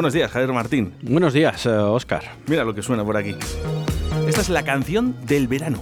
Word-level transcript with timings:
Buenos 0.00 0.14
días, 0.14 0.30
Javier 0.30 0.50
Martín. 0.54 0.94
Buenos 1.02 1.34
días, 1.34 1.66
Oscar. 1.66 2.22
Mira 2.46 2.64
lo 2.64 2.74
que 2.74 2.80
suena 2.80 3.04
por 3.04 3.18
aquí. 3.18 3.36
Esta 4.26 4.40
es 4.40 4.48
la 4.48 4.62
canción 4.62 5.14
del 5.26 5.46
verano. 5.46 5.78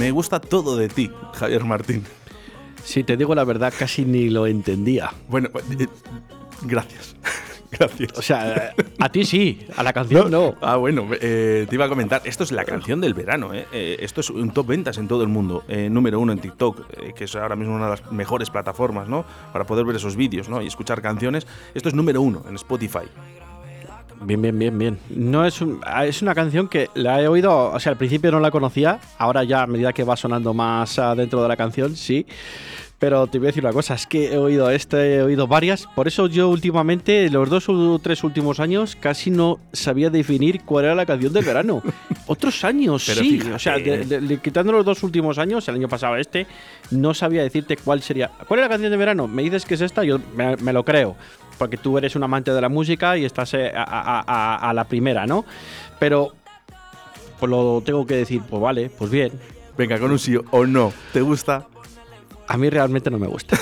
Me 0.00 0.12
gusta 0.12 0.40
todo 0.40 0.78
de 0.78 0.88
ti, 0.88 1.10
Javier 1.34 1.62
Martín. 1.62 2.04
Si 2.82 3.04
te 3.04 3.18
digo 3.18 3.34
la 3.34 3.44
verdad, 3.44 3.70
casi 3.78 4.06
ni 4.06 4.30
lo 4.30 4.46
entendía. 4.46 5.12
Bueno, 5.28 5.50
eh, 5.54 5.86
gracias. 6.62 7.16
Gracias. 7.70 8.18
O 8.18 8.22
sea, 8.22 8.74
a 8.98 9.08
ti 9.10 9.24
sí, 9.24 9.64
a 9.76 9.84
la 9.84 9.92
canción 9.92 10.28
no. 10.28 10.56
Ah, 10.60 10.74
bueno, 10.74 11.06
eh, 11.20 11.66
te 11.68 11.76
iba 11.76 11.84
a 11.84 11.88
comentar. 11.88 12.20
Esto 12.24 12.42
es 12.42 12.50
la 12.50 12.64
canción 12.64 13.00
del 13.00 13.14
verano. 13.14 13.54
¿eh? 13.54 13.96
esto 14.00 14.22
es 14.22 14.30
un 14.30 14.50
top 14.50 14.66
ventas 14.66 14.98
en 14.98 15.06
todo 15.06 15.22
el 15.22 15.28
mundo. 15.28 15.62
número 15.68 16.18
uno 16.18 16.32
en 16.32 16.40
TikTok, 16.40 17.14
que 17.14 17.24
es 17.24 17.36
ahora 17.36 17.54
mismo 17.54 17.76
una 17.76 17.84
de 17.84 17.90
las 17.90 18.10
mejores 18.10 18.50
plataformas, 18.50 19.06
¿no? 19.06 19.24
Para 19.52 19.66
poder 19.66 19.84
ver 19.84 19.94
esos 19.94 20.16
vídeos, 20.16 20.48
¿no? 20.48 20.60
Y 20.60 20.66
escuchar 20.66 21.00
canciones. 21.00 21.46
Esto 21.72 21.88
es 21.90 21.94
número 21.94 22.20
uno 22.22 22.42
en 22.48 22.56
Spotify. 22.56 23.06
Bien, 24.22 24.40
bien, 24.40 24.58
bien, 24.58 24.78
bien. 24.78 24.98
No 25.08 25.46
es, 25.46 25.60
ah, 25.86 26.04
es 26.04 26.20
una 26.20 26.34
canción 26.34 26.68
que 26.68 26.88
la 26.94 27.22
he 27.22 27.28
oído, 27.28 27.72
o 27.72 27.80
sea, 27.80 27.92
al 27.92 27.98
principio 27.98 28.30
no 28.30 28.38
la 28.38 28.50
conocía, 28.50 29.00
ahora 29.16 29.44
ya 29.44 29.62
a 29.62 29.66
medida 29.66 29.94
que 29.94 30.04
va 30.04 30.16
sonando 30.16 30.52
más 30.52 31.00
dentro 31.16 31.42
de 31.42 31.48
la 31.48 31.56
canción, 31.56 31.96
sí. 31.96 32.26
Pero 33.00 33.26
te 33.26 33.38
voy 33.38 33.46
a 33.46 33.48
decir 33.48 33.64
una 33.64 33.72
cosa, 33.72 33.94
es 33.94 34.06
que 34.06 34.34
he 34.34 34.36
oído 34.36 34.70
este, 34.70 35.16
he 35.16 35.22
oído 35.22 35.48
varias, 35.48 35.88
por 35.96 36.06
eso 36.06 36.28
yo 36.28 36.48
últimamente, 36.48 37.28
los 37.30 37.48
dos 37.48 37.68
o 37.68 37.98
tres 37.98 38.22
últimos 38.22 38.60
años, 38.60 38.94
casi 38.94 39.30
no 39.30 39.58
sabía 39.72 40.10
definir 40.10 40.60
cuál 40.64 40.84
era 40.84 40.94
la 40.94 41.06
canción 41.06 41.32
del 41.32 41.44
verano. 41.44 41.82
Otros 42.26 42.62
años, 42.62 43.02
sí, 43.02 43.40
o 43.52 43.58
sea, 43.58 43.76
quitando 44.42 44.72
los 44.72 44.84
dos 44.84 45.02
últimos 45.02 45.38
años, 45.38 45.66
el 45.68 45.76
año 45.76 45.88
pasado 45.88 46.16
este, 46.16 46.46
no 46.92 47.14
sabía 47.14 47.42
decirte 47.42 47.76
cuál 47.76 48.02
sería. 48.02 48.30
¿Cuál 48.46 48.60
es 48.60 48.64
la 48.64 48.68
canción 48.68 48.92
de 48.92 48.96
verano? 48.96 49.26
Me 49.26 49.42
dices 49.42 49.64
que 49.64 49.74
es 49.74 49.80
esta, 49.80 50.04
yo 50.04 50.20
me 50.36 50.72
lo 50.72 50.84
creo 50.84 51.16
porque 51.60 51.76
tú 51.76 51.98
eres 51.98 52.16
un 52.16 52.22
amante 52.22 52.54
de 52.54 52.60
la 52.62 52.70
música 52.70 53.18
y 53.18 53.26
estás 53.26 53.52
eh, 53.52 53.70
a, 53.76 54.72
la 54.74 54.84
primera, 54.84 55.26
¿no? 55.26 55.44
Pero, 55.98 56.32
pues 57.38 57.50
lo 57.50 57.82
tengo 57.84 58.06
que 58.06 58.14
decir, 58.14 58.40
pues 58.48 58.62
vale, 58.62 58.88
pues 58.88 59.10
bien. 59.10 59.32
Venga, 59.76 59.98
con 59.98 60.10
un 60.10 60.18
sí 60.18 60.38
o 60.50 60.64
no, 60.64 60.90
¿te 61.12 61.20
gusta? 61.20 61.66
A 62.50 62.56
mí 62.56 62.68
realmente 62.68 63.12
no 63.12 63.18
me 63.20 63.28
gusta. 63.28 63.56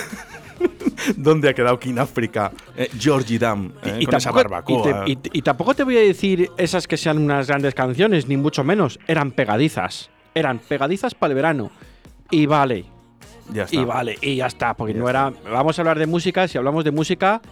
¿Dónde 1.17 1.50
ha 1.50 1.53
quedado 1.53 1.78
King 1.78 1.98
África? 1.98 2.53
Eh, 2.75 2.89
Georgie 2.98 3.39
Dam, 3.39 3.70
y, 3.84 4.05
eh, 4.05 4.06
con 4.06 4.14
esa 4.14 4.31
barbacoa. 4.31 5.05
Y, 5.06 5.42
tampoco 5.42 5.75
te 5.75 5.84
voy 5.84 5.98
a 5.98 6.00
decir 6.00 6.50
esas 6.56 6.89
que 6.89 6.97
sean 6.97 7.19
unas 7.19 7.48
grandes 7.48 7.75
canciones, 7.75 8.28
ni 8.28 8.39
mucho 8.39 8.64
menos. 8.64 8.98
Eran 9.06 9.33
pegadizas. 9.33 10.09
Eran 10.34 10.59
pegadizas 10.59 11.14
para 11.14 11.33
el 11.33 11.34
verano. 11.34 11.70
Y 12.31 12.47
vale. 12.47 12.86
Ya 13.53 13.64
está. 13.64 13.77
Y 13.77 13.84
vale, 13.84 14.19
y 14.22 14.36
ya 14.36 14.47
está. 14.47 14.72
Porque 14.72 14.94
no 14.94 15.06
era. 15.06 15.34
Vamos 15.44 15.78
a 15.78 15.83
hablar 15.83 15.98
de 15.98 16.06
música. 16.06 16.48
Si 16.48 16.56
hablamos 16.56 16.83
de 16.83 16.91
música, 16.91 17.42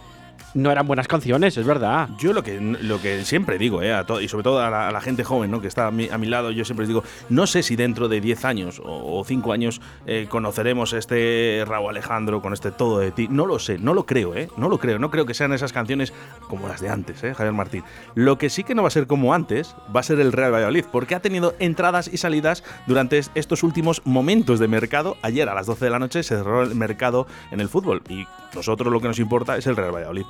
no 0.53 0.71
eran 0.71 0.87
buenas 0.87 1.07
canciones, 1.07 1.57
es 1.57 1.65
verdad. 1.65 2.09
Yo 2.17 2.33
lo 2.33 2.43
que, 2.43 2.59
lo 2.59 3.01
que 3.01 3.23
siempre 3.25 3.57
digo, 3.57 3.81
eh, 3.81 3.93
y 4.21 4.27
sobre 4.27 4.43
todo 4.43 4.59
a 4.59 4.91
la, 4.91 5.01
gente 5.01 5.23
joven 5.23 5.51
¿no? 5.51 5.61
que 5.61 5.67
está 5.67 5.87
a 5.87 5.91
mi, 5.91 6.25
lado, 6.25 6.51
yo 6.51 6.65
siempre 6.65 6.83
les 6.83 6.89
digo, 6.89 7.03
no 7.29 7.47
sé 7.47 7.63
si 7.63 7.75
dentro 7.75 8.07
de 8.07 8.19
10 8.19 8.45
años 8.45 8.81
o, 8.83 9.23
5 9.25 9.53
años 9.53 9.81
eh, 10.05 10.27
conoceremos 10.29 10.93
este 10.93 11.63
Raúl 11.65 11.89
Alejandro 11.89 12.41
con 12.41 12.53
este 12.53 12.71
todo 12.71 12.99
de 12.99 13.11
ti. 13.11 13.27
No 13.29 13.45
lo 13.45 13.59
sé, 13.59 13.77
no 13.77 13.93
lo 13.93 14.05
creo, 14.05 14.35
¿eh? 14.35 14.49
No 14.57 14.69
lo 14.69 14.77
creo, 14.79 14.99
no 14.99 15.11
creo 15.11 15.25
que 15.25 15.33
sean 15.33 15.53
esas 15.53 15.73
canciones 15.73 16.13
como 16.47 16.67
las 16.67 16.81
de 16.81 16.89
antes, 16.89 17.23
¿eh? 17.23 17.33
Javier 17.33 17.53
Martín. 17.53 17.83
Lo 18.15 18.37
que 18.37 18.49
sí 18.49 18.63
que 18.63 18.75
no 18.75 18.83
va 18.83 18.87
a 18.87 18.91
ser 18.91 19.07
como 19.07 19.33
antes, 19.33 19.75
va 19.95 20.01
a 20.01 20.03
ser 20.03 20.19
el 20.19 20.31
Real 20.31 20.53
Valladolid, 20.53 20.85
porque 20.91 21.15
ha 21.15 21.19
tenido 21.19 21.55
entradas 21.59 22.09
y 22.11 22.17
salidas 22.17 22.63
durante 22.85 23.21
estos 23.35 23.63
últimos 23.63 24.01
momentos 24.05 24.59
de 24.59 24.67
mercado. 24.67 25.17
Ayer 25.21 25.49
a 25.49 25.55
las 25.55 25.65
12 25.65 25.85
de 25.85 25.91
la 25.91 25.99
noche 25.99 26.23
se 26.23 26.35
cerró 26.35 26.63
el 26.63 26.75
mercado 26.75 27.27
en 27.51 27.59
el 27.59 27.69
fútbol 27.69 28.01
y 28.09 28.25
nosotros 28.53 28.91
lo 28.91 28.99
que 29.01 29.07
nos 29.07 29.19
importa 29.19 29.57
es 29.57 29.67
el 29.67 29.75
Real 29.75 29.93
Valladolid. 29.93 30.25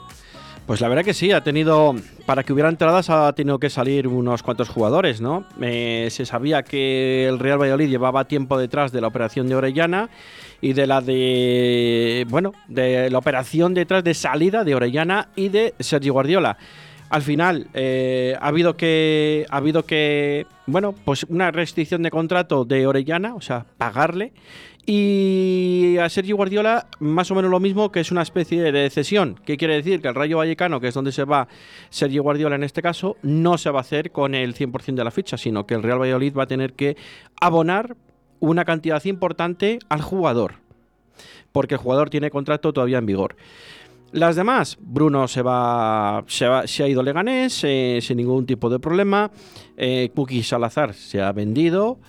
Pues 0.68 0.82
la 0.82 0.90
verdad 0.90 1.06
que 1.06 1.14
sí, 1.14 1.32
ha 1.32 1.42
tenido, 1.42 1.96
para 2.26 2.44
que 2.44 2.52
hubiera 2.52 2.68
entradas 2.68 3.10
ha 3.10 3.32
tenido 3.32 3.58
que 3.58 3.70
salir 3.70 4.06
unos 4.06 4.44
cuantos 4.44 4.68
jugadores, 4.68 5.22
¿no? 5.22 5.46
Eh, 5.62 6.10
se 6.12 6.26
sabía 6.26 6.64
que 6.64 7.26
el 7.26 7.40
Real 7.40 7.58
Valladolid 7.58 7.88
llevaba 7.88 8.26
tiempo 8.26 8.58
detrás 8.58 8.92
de 8.92 9.00
la 9.00 9.08
operación 9.08 9.48
de 9.48 9.56
Orellana 9.56 10.10
y 10.60 10.74
de 10.74 10.86
la 10.86 11.00
de, 11.00 12.28
bueno, 12.30 12.52
de 12.68 13.10
la 13.10 13.18
operación 13.18 13.74
detrás 13.74 14.04
de 14.04 14.14
salida 14.14 14.66
de 14.66 14.76
Orellana 14.76 15.30
y 15.38 15.48
de 15.48 15.74
Sergio 15.80 16.12
Guardiola. 16.12 16.58
Al 17.10 17.22
final 17.22 17.68
eh, 17.74 18.36
ha 18.38 18.48
habido 18.48 18.76
que, 18.76 19.46
ha 19.50 19.56
habido 19.56 19.86
que, 19.86 20.48
bueno, 20.66 20.94
pues 21.06 21.24
una 21.30 21.50
restricción 21.52 22.04
de 22.04 22.12
contrato 22.12 22.66
de 22.66 22.86
Orellana, 22.86 23.36
o 23.36 23.42
sea, 23.42 23.66
pagarle 23.78 24.34
y 24.90 25.98
a 25.98 26.08
Sergio 26.08 26.38
Guardiola, 26.38 26.88
más 27.00 27.30
o 27.30 27.36
menos 27.36 27.52
lo 27.52 27.60
mismo, 27.60 27.92
que 27.92 28.00
es 28.00 28.10
una 28.10 28.22
especie 28.22 28.72
de 28.72 28.90
cesión. 28.90 29.38
¿Qué 29.46 29.58
quiere 29.58 29.76
decir? 29.76 30.02
Que 30.02 30.08
el 30.08 30.16
Rayo 30.16 30.38
Vallecano, 30.38 30.80
que 30.80 30.88
es 30.88 30.94
donde 30.94 31.12
se 31.12 31.26
va 31.26 31.50
Sergio 31.90 32.24
Guardiola 32.24 32.56
en 32.56 32.64
este 32.64 32.82
caso, 32.82 33.18
no 33.22 33.58
se 33.58 33.70
va 33.70 33.80
a 33.80 33.82
hacer 33.82 34.12
con 34.12 34.34
el 34.34 34.56
100% 34.56 34.96
de 34.96 35.04
la 35.04 35.12
ficha, 35.12 35.38
sino 35.38 35.68
que 35.68 35.74
el 35.74 35.84
Real 35.84 36.00
Valladolid 36.00 36.34
va 36.34 36.44
a 36.44 36.48
tener 36.48 36.72
que 36.72 36.96
abonar 37.42 37.98
una 38.40 38.64
cantidad 38.64 39.04
importante 39.04 39.80
al 39.90 40.02
jugador. 40.02 40.54
Porque 41.52 41.76
el 41.76 41.82
jugador 41.82 42.10
tiene 42.10 42.32
contrato 42.32 42.72
todavía 42.72 43.00
en 43.00 43.06
vigor. 43.08 43.36
Las 44.14 44.38
demás, 44.38 44.78
Bruno 44.80 45.28
se 45.28 45.42
va, 45.42 46.24
se, 46.28 46.46
ha 46.46 46.88
ido 46.88 47.04
Leganés 47.04 47.62
eh, 47.66 48.00
sin 48.02 48.16
ningún 48.16 48.46
tipo 48.46 48.70
de 48.70 48.80
problema. 48.80 49.32
Eh, 49.76 50.10
Salazar 50.44 50.94
se 50.94 51.22
ha 51.22 51.34
vendido. 51.34 52.00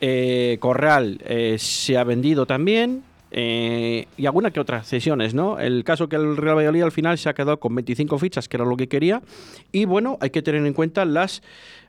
Eh, 0.00 0.58
Corral 0.60 1.20
eh, 1.24 1.56
se 1.58 1.96
ha 1.96 2.04
vendido 2.04 2.46
también. 2.46 3.04
Eh, 3.30 4.06
y 4.16 4.24
alguna 4.24 4.50
que 4.50 4.60
otras 4.60 4.88
cesiones, 4.88 5.34
¿no? 5.34 5.58
El 5.58 5.84
caso 5.84 6.08
que 6.08 6.16
el 6.16 6.36
Real 6.36 6.56
Valladolid 6.56 6.82
al 6.82 6.92
final 6.92 7.18
se 7.18 7.28
ha 7.28 7.34
quedado 7.34 7.60
con 7.60 7.74
25 7.74 8.18
fichas, 8.18 8.48
que 8.48 8.56
era 8.56 8.64
lo 8.64 8.76
que 8.76 8.88
quería. 8.88 9.22
Y 9.70 9.84
bueno, 9.84 10.16
hay 10.20 10.30
que 10.30 10.40
tener 10.40 10.64
en 10.64 10.72
cuenta 10.72 11.04
las. 11.04 11.42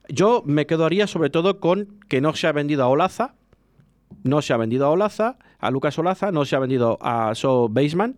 Yo 0.09 0.43
me 0.45 0.65
quedaría 0.65 1.07
sobre 1.07 1.29
todo 1.29 1.59
con 1.59 1.99
que 2.09 2.19
no 2.19 2.35
se 2.35 2.47
ha 2.47 2.51
vendido 2.51 2.83
a 2.83 2.87
Olaza, 2.87 3.35
no 4.23 4.41
se 4.41 4.53
ha 4.53 4.57
vendido 4.57 4.87
a 4.87 4.89
Olaza, 4.89 5.37
a 5.59 5.71
Lucas 5.71 5.97
Olaza, 5.97 6.31
no 6.31 6.45
se 6.45 6.55
ha 6.55 6.59
vendido 6.59 6.97
a 7.01 7.33
So 7.35 7.69
Baseman, 7.69 8.17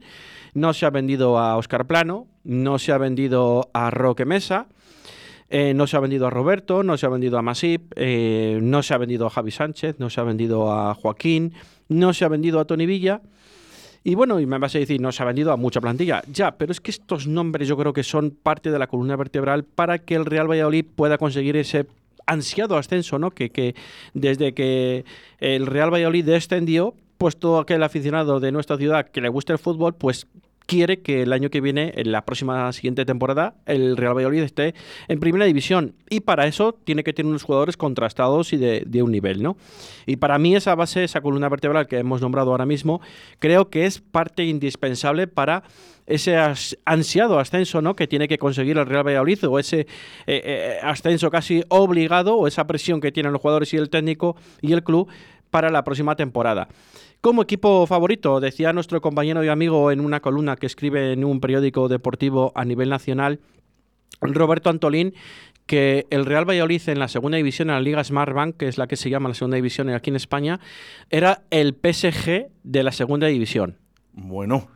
no 0.54 0.74
se 0.74 0.86
ha 0.86 0.90
vendido 0.90 1.38
a 1.38 1.58
Oscar 1.58 1.86
Plano, 1.86 2.28
no 2.44 2.80
se 2.80 2.92
ha 2.92 2.98
vendido 2.98 3.70
a 3.74 3.92
Roque 3.92 4.26
Mesa. 4.26 4.68
Eh, 5.54 5.74
no 5.74 5.86
se 5.86 5.98
ha 5.98 6.00
vendido 6.00 6.28
a 6.28 6.30
Roberto, 6.30 6.82
no 6.82 6.96
se 6.96 7.06
ha 7.06 7.10
vendido 7.10 7.38
a 7.38 7.42
Masip, 7.42 7.92
eh, 7.98 8.58
no 8.62 8.82
se 8.82 8.94
ha 8.94 8.98
vendido 8.98 9.28
a 9.28 9.30
Javi 9.30 9.52
Sánchez, 9.52 10.00
no 10.00 10.10
se 10.10 10.22
ha 10.22 10.24
vendido 10.24 10.72
a 10.72 10.94
Joaquín, 10.94 11.54
no 11.90 12.14
se 12.14 12.24
ha 12.24 12.30
vendido 12.30 12.62
a 12.62 12.66
Tony 12.66 12.86
Villa. 12.86 13.22
Y 14.06 14.16
bueno, 14.16 14.40
y 14.40 14.46
me 14.46 14.58
vas 14.60 14.74
a 14.76 14.80
decir, 14.80 15.02
no 15.02 15.12
se 15.12 15.22
ha 15.22 15.26
vendido 15.26 15.52
a 15.52 15.58
mucha 15.58 15.82
plantilla. 15.82 16.24
Ya, 16.32 16.52
pero 16.52 16.72
es 16.72 16.80
que 16.80 16.92
estos 16.92 17.28
nombres 17.28 17.68
yo 17.68 17.76
creo 17.76 17.92
que 17.92 18.02
son 18.02 18.32
parte 18.32 18.72
de 18.72 18.80
la 18.80 18.88
columna 18.88 19.18
vertebral 19.18 19.66
para 19.66 20.00
que 20.00 20.16
el 20.16 20.26
Real 20.26 20.50
Valladolid 20.50 20.86
pueda 20.96 21.18
conseguir 21.18 21.58
ese 21.58 21.86
ansiado 22.26 22.78
ascenso, 22.78 23.20
¿no? 23.20 23.32
Que, 23.32 23.76
desde 24.14 24.54
que 24.54 25.04
el 25.40 25.68
Real 25.68 25.94
Valladolid 25.94 26.24
descendió, 26.24 26.96
pues 27.18 27.36
todo 27.36 27.60
aquel 27.60 27.84
aficionado 27.84 28.40
de 28.40 28.54
nuestra 28.54 28.78
ciudad 28.78 29.10
que 29.10 29.20
le 29.20 29.28
guste 29.28 29.52
el 29.52 29.60
fútbol, 29.60 29.96
pues 29.96 30.28
quiere 30.66 31.02
que 31.02 31.22
el 31.22 31.34
año 31.34 31.50
que 31.50 31.62
viene, 31.62 31.94
en 31.96 32.12
la 32.12 32.24
próxima 32.24 32.72
siguiente 32.74 33.06
temporada, 33.06 33.56
el 33.66 33.98
Real 33.98 34.16
Valladolid 34.16 34.44
esté 34.44 34.74
en 35.08 35.20
primera 35.20 35.46
división. 35.46 35.96
Y 36.10 36.22
para 36.22 36.48
eso 36.48 36.74
tiene 36.74 37.04
que 37.04 37.14
tener 37.14 37.30
unos 37.30 37.44
jugadores 37.44 37.78
contrastados 37.78 38.54
y 38.54 38.58
de, 38.58 39.04
un 39.04 39.12
nivel, 39.12 39.44
¿no? 39.44 39.58
Y 40.06 40.18
para 40.18 40.38
mí 40.38 40.56
esa 40.56 40.76
base, 40.76 41.04
esa 41.04 41.22
columna 41.22 41.50
vertebral 41.50 41.88
que 41.88 41.98
hemos 41.98 42.22
nombrado 42.22 42.52
ahora 42.52 42.66
mismo, 42.66 43.02
creo 43.40 43.70
que 43.70 43.86
es 43.86 44.00
parte 44.00 44.46
indispensable 44.46 45.28
para 45.28 45.64
ese 46.08 46.36
ansiado 46.86 47.40
ascenso 47.40 47.82
¿no? 47.82 47.96
que 47.96 48.08
tiene 48.08 48.28
que 48.28 48.38
conseguir 48.38 48.78
el 48.78 48.86
Real 48.86 49.06
Valladolid 49.06 49.48
o 49.48 49.60
ese 49.60 49.82
eh, 49.82 49.88
eh, 50.28 50.80
ascenso 50.82 51.30
casi 51.30 51.64
obligado 51.70 52.36
o 52.36 52.48
esa 52.48 52.68
presión 52.68 53.00
que 53.00 53.12
tienen 53.12 53.32
los 53.32 53.42
jugadores 53.42 53.74
y 53.74 53.78
el 53.78 53.90
técnico 53.90 54.36
y 54.62 54.74
el 54.74 54.84
club 54.84 55.08
para 55.52 55.70
la 55.70 55.84
próxima 55.84 56.16
temporada. 56.16 56.68
Como 57.22 57.44
equipo 57.44 57.86
favorito, 57.86 58.40
decía 58.40 58.74
nuestro 58.74 59.00
compañero 59.02 59.44
y 59.44 59.48
amigo 59.48 59.92
en 59.92 60.00
una 60.00 60.22
columna 60.22 60.56
que 60.56 60.66
escribe 60.66 61.14
en 61.14 61.24
un 61.24 61.40
periódico 61.40 61.88
deportivo 61.88 62.52
a 62.56 62.66
nivel 62.66 62.90
nacional, 62.90 63.40
Roberto 64.22 64.70
Antolín, 64.70 65.14
que 65.68 66.08
el 66.10 66.26
Real 66.26 66.50
Valladolid 66.50 66.82
en 66.88 67.00
la 67.00 67.08
segunda 67.08 67.38
división, 67.38 67.70
en 67.70 67.76
la 67.76 67.82
Liga 67.82 68.04
Smartbank, 68.04 68.58
que 68.58 68.68
es 68.68 68.78
la 68.78 68.88
que 68.88 68.96
se 68.96 69.10
llama 69.10 69.30
la 69.30 69.36
segunda 69.36 69.56
división 69.56 69.90
aquí 69.90 70.10
en 70.10 70.16
España, 70.16 70.60
era 71.10 71.44
el 71.50 71.76
PSG 71.76 72.48
de 72.64 72.84
la 72.84 72.92
segunda 72.92 73.28
división. 73.28 73.78
Bueno, 74.14 74.68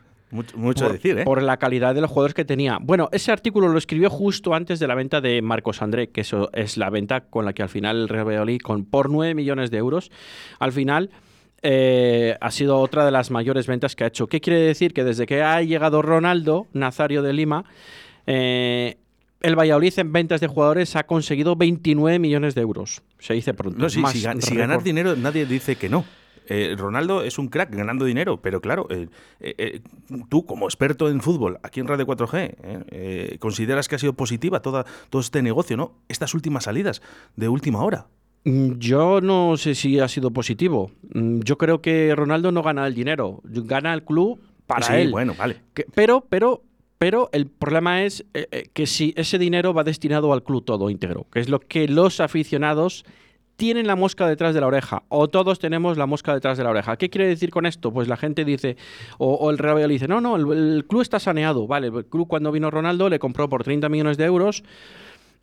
mucho, 0.55 0.89
decir, 0.89 1.19
¿eh? 1.19 1.23
Por 1.23 1.41
la 1.41 1.57
calidad 1.57 1.95
de 1.95 2.01
los 2.01 2.09
jugadores 2.09 2.33
que 2.33 2.45
tenía. 2.45 2.77
Bueno, 2.81 3.09
ese 3.11 3.31
artículo 3.31 3.67
lo 3.69 3.77
escribió 3.77 4.09
justo 4.09 4.53
antes 4.53 4.79
de 4.79 4.87
la 4.87 4.95
venta 4.95 5.21
de 5.21 5.41
Marcos 5.41 5.81
André, 5.81 6.09
que 6.09 6.21
eso 6.21 6.49
es 6.53 6.77
la 6.77 6.89
venta 6.89 7.21
con 7.21 7.45
la 7.45 7.53
que 7.53 7.63
al 7.63 7.69
final 7.69 8.01
el 8.03 8.09
Real 8.09 8.27
Valladolid, 8.27 8.59
con, 8.59 8.85
por 8.85 9.09
9 9.09 9.33
millones 9.33 9.71
de 9.71 9.77
euros, 9.77 10.11
al 10.59 10.71
final 10.73 11.09
eh, 11.63 12.35
ha 12.41 12.51
sido 12.51 12.77
otra 12.79 13.05
de 13.05 13.11
las 13.11 13.31
mayores 13.31 13.65
ventas 13.67 13.95
que 13.95 14.03
ha 14.03 14.07
hecho. 14.07 14.27
¿Qué 14.27 14.39
quiere 14.41 14.59
decir? 14.59 14.93
Que 14.93 15.03
desde 15.03 15.25
que 15.25 15.41
ha 15.41 15.61
llegado 15.61 16.01
Ronaldo, 16.01 16.67
Nazario 16.73 17.23
de 17.23 17.33
Lima, 17.33 17.65
eh, 18.27 18.97
el 19.41 19.55
Valladolid 19.57 19.93
en 19.97 20.11
ventas 20.11 20.41
de 20.41 20.47
jugadores 20.47 20.95
ha 20.95 21.03
conseguido 21.05 21.55
29 21.55 22.19
millones 22.19 22.55
de 22.55 22.61
euros. 22.61 23.01
Se 23.19 23.33
dice 23.33 23.53
pronto. 23.53 23.79
No, 23.79 23.89
sí, 23.89 23.99
Más 23.99 24.13
si, 24.13 24.21
gan- 24.21 24.39
si 24.41 24.51
récord. 24.51 24.59
ganar 24.69 24.83
dinero 24.83 25.15
nadie 25.15 25.45
dice 25.45 25.75
que 25.75 25.89
no. 25.89 26.05
Eh, 26.47 26.75
Ronaldo 26.77 27.23
es 27.23 27.37
un 27.37 27.47
crack 27.47 27.75
ganando 27.75 28.05
dinero, 28.05 28.41
pero 28.41 28.61
claro, 28.61 28.87
eh, 28.89 29.07
eh, 29.39 29.81
tú 30.29 30.45
como 30.45 30.65
experto 30.65 31.09
en 31.09 31.21
fútbol, 31.21 31.57
aquí 31.63 31.79
en 31.79 31.87
Radio 31.87 32.05
4G, 32.05 32.37
eh, 32.37 32.55
eh, 32.91 33.37
¿consideras 33.39 33.87
que 33.87 33.95
ha 33.95 33.99
sido 33.99 34.13
positiva 34.13 34.61
toda, 34.61 34.85
todo 35.09 35.21
este 35.21 35.41
negocio, 35.41 35.77
no? 35.77 35.93
Estas 36.07 36.33
últimas 36.33 36.65
salidas 36.65 37.01
de 37.35 37.47
última 37.49 37.83
hora. 37.83 38.07
Mm, 38.43 38.73
Yo 38.77 39.21
no 39.21 39.57
sé 39.57 39.73
si 39.75 39.99
ha 39.99 40.07
sido 40.07 40.31
positivo. 40.31 40.91
Mm, 41.13 41.39
Yo 41.41 41.57
creo 41.57 41.81
que 41.81 42.13
Ronaldo 42.15 42.51
no 42.51 42.61
gana 42.61 42.85
el 42.87 42.93
dinero, 42.93 43.41
gana 43.43 43.93
el 43.93 44.03
club 44.03 44.39
para 44.67 44.85
sí, 44.85 44.93
él. 44.93 45.11
bueno, 45.11 45.33
vale. 45.37 45.57
Que- 45.73 45.85
pero, 45.95 46.25
pero, 46.29 46.61
pero 46.97 47.29
el 47.33 47.47
problema 47.47 48.03
es 48.03 48.23
eh, 48.35 48.69
que 48.73 48.85
si 48.87 49.13
ese 49.17 49.37
dinero 49.39 49.73
va 49.73 49.83
destinado 49.83 50.31
al 50.31 50.43
club 50.43 50.63
todo 50.63 50.89
íntegro, 50.89 51.25
que 51.31 51.39
es 51.39 51.49
lo 51.49 51.59
que 51.59 51.87
los 51.87 52.19
aficionados 52.19 53.03
tienen 53.55 53.87
la 53.87 53.95
mosca 53.95 54.27
detrás 54.27 54.53
de 54.53 54.61
la 54.61 54.67
oreja, 54.67 55.03
o 55.09 55.27
todos 55.29 55.59
tenemos 55.59 55.97
la 55.97 56.05
mosca 56.05 56.33
detrás 56.33 56.57
de 56.57 56.63
la 56.63 56.71
oreja. 56.71 56.97
¿Qué 56.97 57.09
quiere 57.09 57.27
decir 57.27 57.49
con 57.51 57.65
esto? 57.65 57.91
Pues 57.91 58.07
la 58.07 58.17
gente 58.17 58.43
dice, 58.45 58.75
o, 59.17 59.33
o 59.35 59.49
el 59.49 59.57
Real 59.57 59.89
dice, 59.89 60.07
no, 60.07 60.19
no, 60.21 60.35
el, 60.35 60.75
el 60.75 60.85
club 60.85 61.01
está 61.01 61.19
saneado. 61.19 61.65
Vale, 61.67 61.87
el 61.87 62.05
club 62.05 62.27
cuando 62.27 62.51
vino 62.51 62.69
Ronaldo 62.71 63.09
le 63.09 63.19
compró 63.19 63.47
por 63.49 63.63
30 63.63 63.87
millones 63.89 64.17
de 64.17 64.25
euros. 64.25 64.63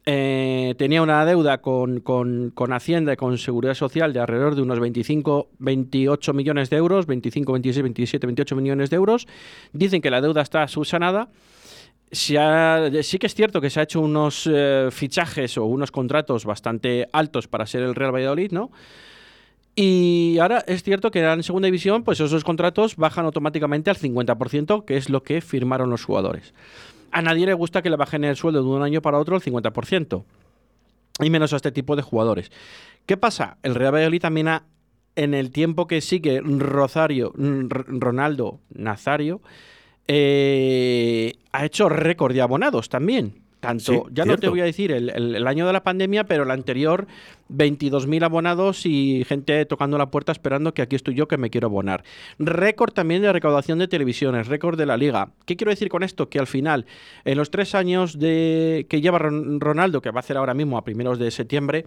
eh, 0.04 0.74
tenía 0.78 1.00
una 1.00 1.24
deuda 1.24 1.58
con, 1.58 2.00
con- 2.00 2.50
con 2.54 2.72
Hacienda 2.72 3.12
y 3.12 3.16
con 3.16 3.38
Seguridad 3.38 3.74
Social 3.74 4.12
de 4.12 4.18
alrededor 4.20 4.56
de 4.56 4.62
unos 4.62 4.80
25, 4.80 5.48
28 5.60 6.32
millones 6.32 6.70
de 6.70 6.76
euros, 6.76 7.06
25, 7.06 7.52
26, 7.52 7.82
27, 7.84 8.26
28 8.26 8.56
millones 8.56 8.90
de 8.90 8.96
euros. 8.96 9.28
Dicen 9.72 10.02
que 10.02 10.10
la 10.10 10.20
deuda 10.20 10.42
está 10.42 10.66
subsanada. 10.66 11.28
Sí 12.12 12.34
que 13.18 13.26
es 13.26 13.34
cierto 13.34 13.60
que 13.60 13.70
se 13.70 13.80
ha 13.80 13.84
hecho 13.84 14.00
unos 14.00 14.48
eh, 14.52 14.88
fichajes 14.90 15.56
o 15.56 15.64
unos 15.64 15.90
contratos 15.90 16.44
bastante 16.44 17.08
altos 17.12 17.48
para 17.48 17.64
ser 17.66 17.82
el 17.82 17.94
Real 17.94 18.14
Valladolid, 18.14 18.52
¿no? 18.52 18.70
Y 19.74 20.36
ahora 20.38 20.62
es 20.66 20.82
cierto 20.82 21.10
que 21.10 21.20
en 21.20 21.42
segunda 21.42 21.66
división, 21.66 22.04
pues 22.04 22.20
esos 22.20 22.44
contratos 22.44 22.96
bajan 22.96 23.24
automáticamente 23.24 23.88
al 23.88 23.96
50%, 23.96 24.84
que 24.84 24.98
es 24.98 25.08
lo 25.08 25.22
que 25.22 25.40
firmaron 25.40 25.88
los 25.88 26.04
jugadores. 26.04 26.52
A 27.10 27.22
nadie 27.22 27.46
le 27.46 27.54
gusta 27.54 27.80
que 27.80 27.88
le 27.88 27.96
bajen 27.96 28.24
el 28.24 28.36
sueldo 28.36 28.62
de 28.62 28.68
un 28.68 28.82
año 28.82 29.00
para 29.00 29.18
otro 29.18 29.34
al 29.34 29.42
50%. 29.42 30.24
Y 31.20 31.30
menos 31.30 31.52
a 31.54 31.56
este 31.56 31.72
tipo 31.72 31.96
de 31.96 32.02
jugadores. 32.02 32.50
¿Qué 33.06 33.16
pasa? 33.16 33.56
El 33.62 33.74
Real 33.74 33.94
Valladolid 33.94 34.20
también 34.20 34.48
ha, 34.48 34.64
en 35.16 35.32
el 35.32 35.50
tiempo 35.50 35.86
que 35.86 36.00
sigue 36.02 36.40
Rosario, 36.42 37.32
R- 37.38 37.84
Ronaldo, 37.86 38.60
Nazario, 38.70 39.40
eh, 40.08 41.32
ha 41.52 41.64
hecho 41.64 41.88
récord 41.88 42.32
de 42.34 42.40
abonados 42.42 42.88
también. 42.88 43.40
Tanto, 43.60 43.92
Sí, 43.92 44.00
ya 44.12 44.24
no 44.24 44.36
te 44.38 44.48
voy 44.48 44.60
a 44.60 44.64
decir 44.64 44.90
el, 44.90 45.08
el- 45.10 45.36
el 45.36 45.46
año 45.46 45.68
de 45.68 45.72
la 45.72 45.84
pandemia, 45.84 46.24
pero 46.24 46.42
el 46.42 46.50
anterior, 46.50 47.06
22.000 47.48 48.24
abonados 48.24 48.84
y 48.86 49.24
gente 49.24 49.64
tocando 49.66 49.96
la 49.98 50.10
puerta 50.10 50.32
esperando 50.32 50.74
que 50.74 50.82
aquí 50.82 50.96
estoy 50.96 51.14
yo 51.14 51.28
que 51.28 51.36
me 51.36 51.48
quiero 51.48 51.68
abonar. 51.68 52.02
Récord 52.40 52.92
también 52.92 53.22
de 53.22 53.32
recaudación 53.32 53.78
de 53.78 53.86
televisiones, 53.86 54.48
récord 54.48 54.76
de 54.76 54.86
la 54.86 54.96
liga. 54.96 55.28
¿Qué 55.46 55.54
quiero 55.56 55.70
decir 55.70 55.88
con 55.90 56.02
esto? 56.02 56.28
Que 56.28 56.40
al 56.40 56.48
final, 56.48 56.86
en 57.24 57.38
los 57.38 57.52
tres 57.52 57.76
años 57.76 58.18
de, 58.18 58.86
que 58.88 59.00
lleva 59.00 59.20
Ron- 59.20 59.60
Ronaldo, 59.60 60.02
que 60.02 60.10
va 60.10 60.18
a 60.18 60.24
hacer 60.24 60.36
ahora 60.38 60.54
mismo 60.54 60.76
a 60.76 60.82
primeros 60.82 61.20
de 61.20 61.30
septiembre, 61.30 61.86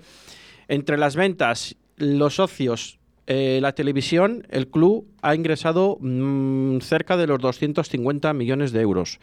entre 0.70 0.98
las 0.98 1.18
ventas, 1.18 1.76
los 1.98 2.36
socios, 2.36 3.00
eh, 3.28 3.60
la 3.62 3.74
televisión, 3.74 4.46
el 4.50 4.68
club 4.68 5.08
ha 5.22 5.34
ingresado 5.36 5.98
mm, 6.00 6.80
cerca 6.80 7.18
de 7.18 7.28
los 7.28 7.40
250 7.40 8.34
millones 8.34 8.72
de 8.72 8.82
euros. 8.82 9.20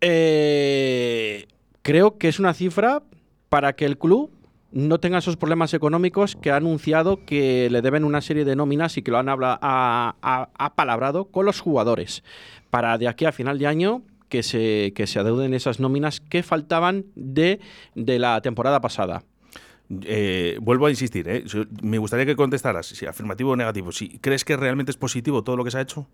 Eh, 0.00 1.46
creo 1.82 2.18
que 2.18 2.28
es 2.28 2.38
una 2.38 2.54
cifra 2.54 3.02
para 3.48 3.74
que 3.74 3.84
el 3.84 3.98
club 3.98 4.30
no 4.72 4.98
tenga 5.00 5.18
esos 5.18 5.36
problemas 5.36 5.74
económicos 5.74 6.34
que 6.36 6.50
ha 6.50 6.56
anunciado 6.56 7.24
que 7.24 7.68
le 7.70 7.82
deben 7.82 8.04
una 8.04 8.20
serie 8.20 8.44
de 8.44 8.56
nóminas 8.56 8.96
y 8.96 9.02
que 9.02 9.10
lo 9.10 9.18
han 9.18 9.28
habla, 9.28 9.58
ha, 9.62 10.16
ha- 10.22 10.48
ha 10.54 10.74
palabrado 10.74 11.26
con 11.26 11.44
los 11.46 11.60
jugadores 11.60 12.24
para 12.70 12.96
de 12.98 13.06
aquí 13.08 13.26
a 13.26 13.32
final 13.32 13.58
de 13.58 13.66
año 13.66 14.02
que 14.28 14.42
se, 14.42 14.92
que 14.96 15.06
se 15.06 15.18
adeuden 15.18 15.52
esas 15.54 15.78
nóminas 15.78 16.20
que 16.20 16.42
faltaban 16.42 17.04
de, 17.14 17.60
de 17.94 18.18
la 18.18 18.40
temporada 18.40 18.80
pasada. 18.80 19.24
Eh, 20.04 20.58
vuelvo 20.60 20.86
a 20.86 20.90
insistir, 20.90 21.28
¿eh? 21.28 21.44
Me 21.82 21.98
gustaría 21.98 22.24
que 22.24 22.36
contestaras, 22.36 22.86
si 22.86 23.06
afirmativo 23.06 23.50
o 23.50 23.56
negativo. 23.56 23.92
Si 23.92 24.18
¿Crees 24.18 24.44
que 24.44 24.56
realmente 24.56 24.90
es 24.90 24.96
positivo 24.96 25.42
todo 25.44 25.56
lo 25.56 25.64
que 25.64 25.70
se 25.70 25.78
ha 25.78 25.82
hecho? 25.82 26.06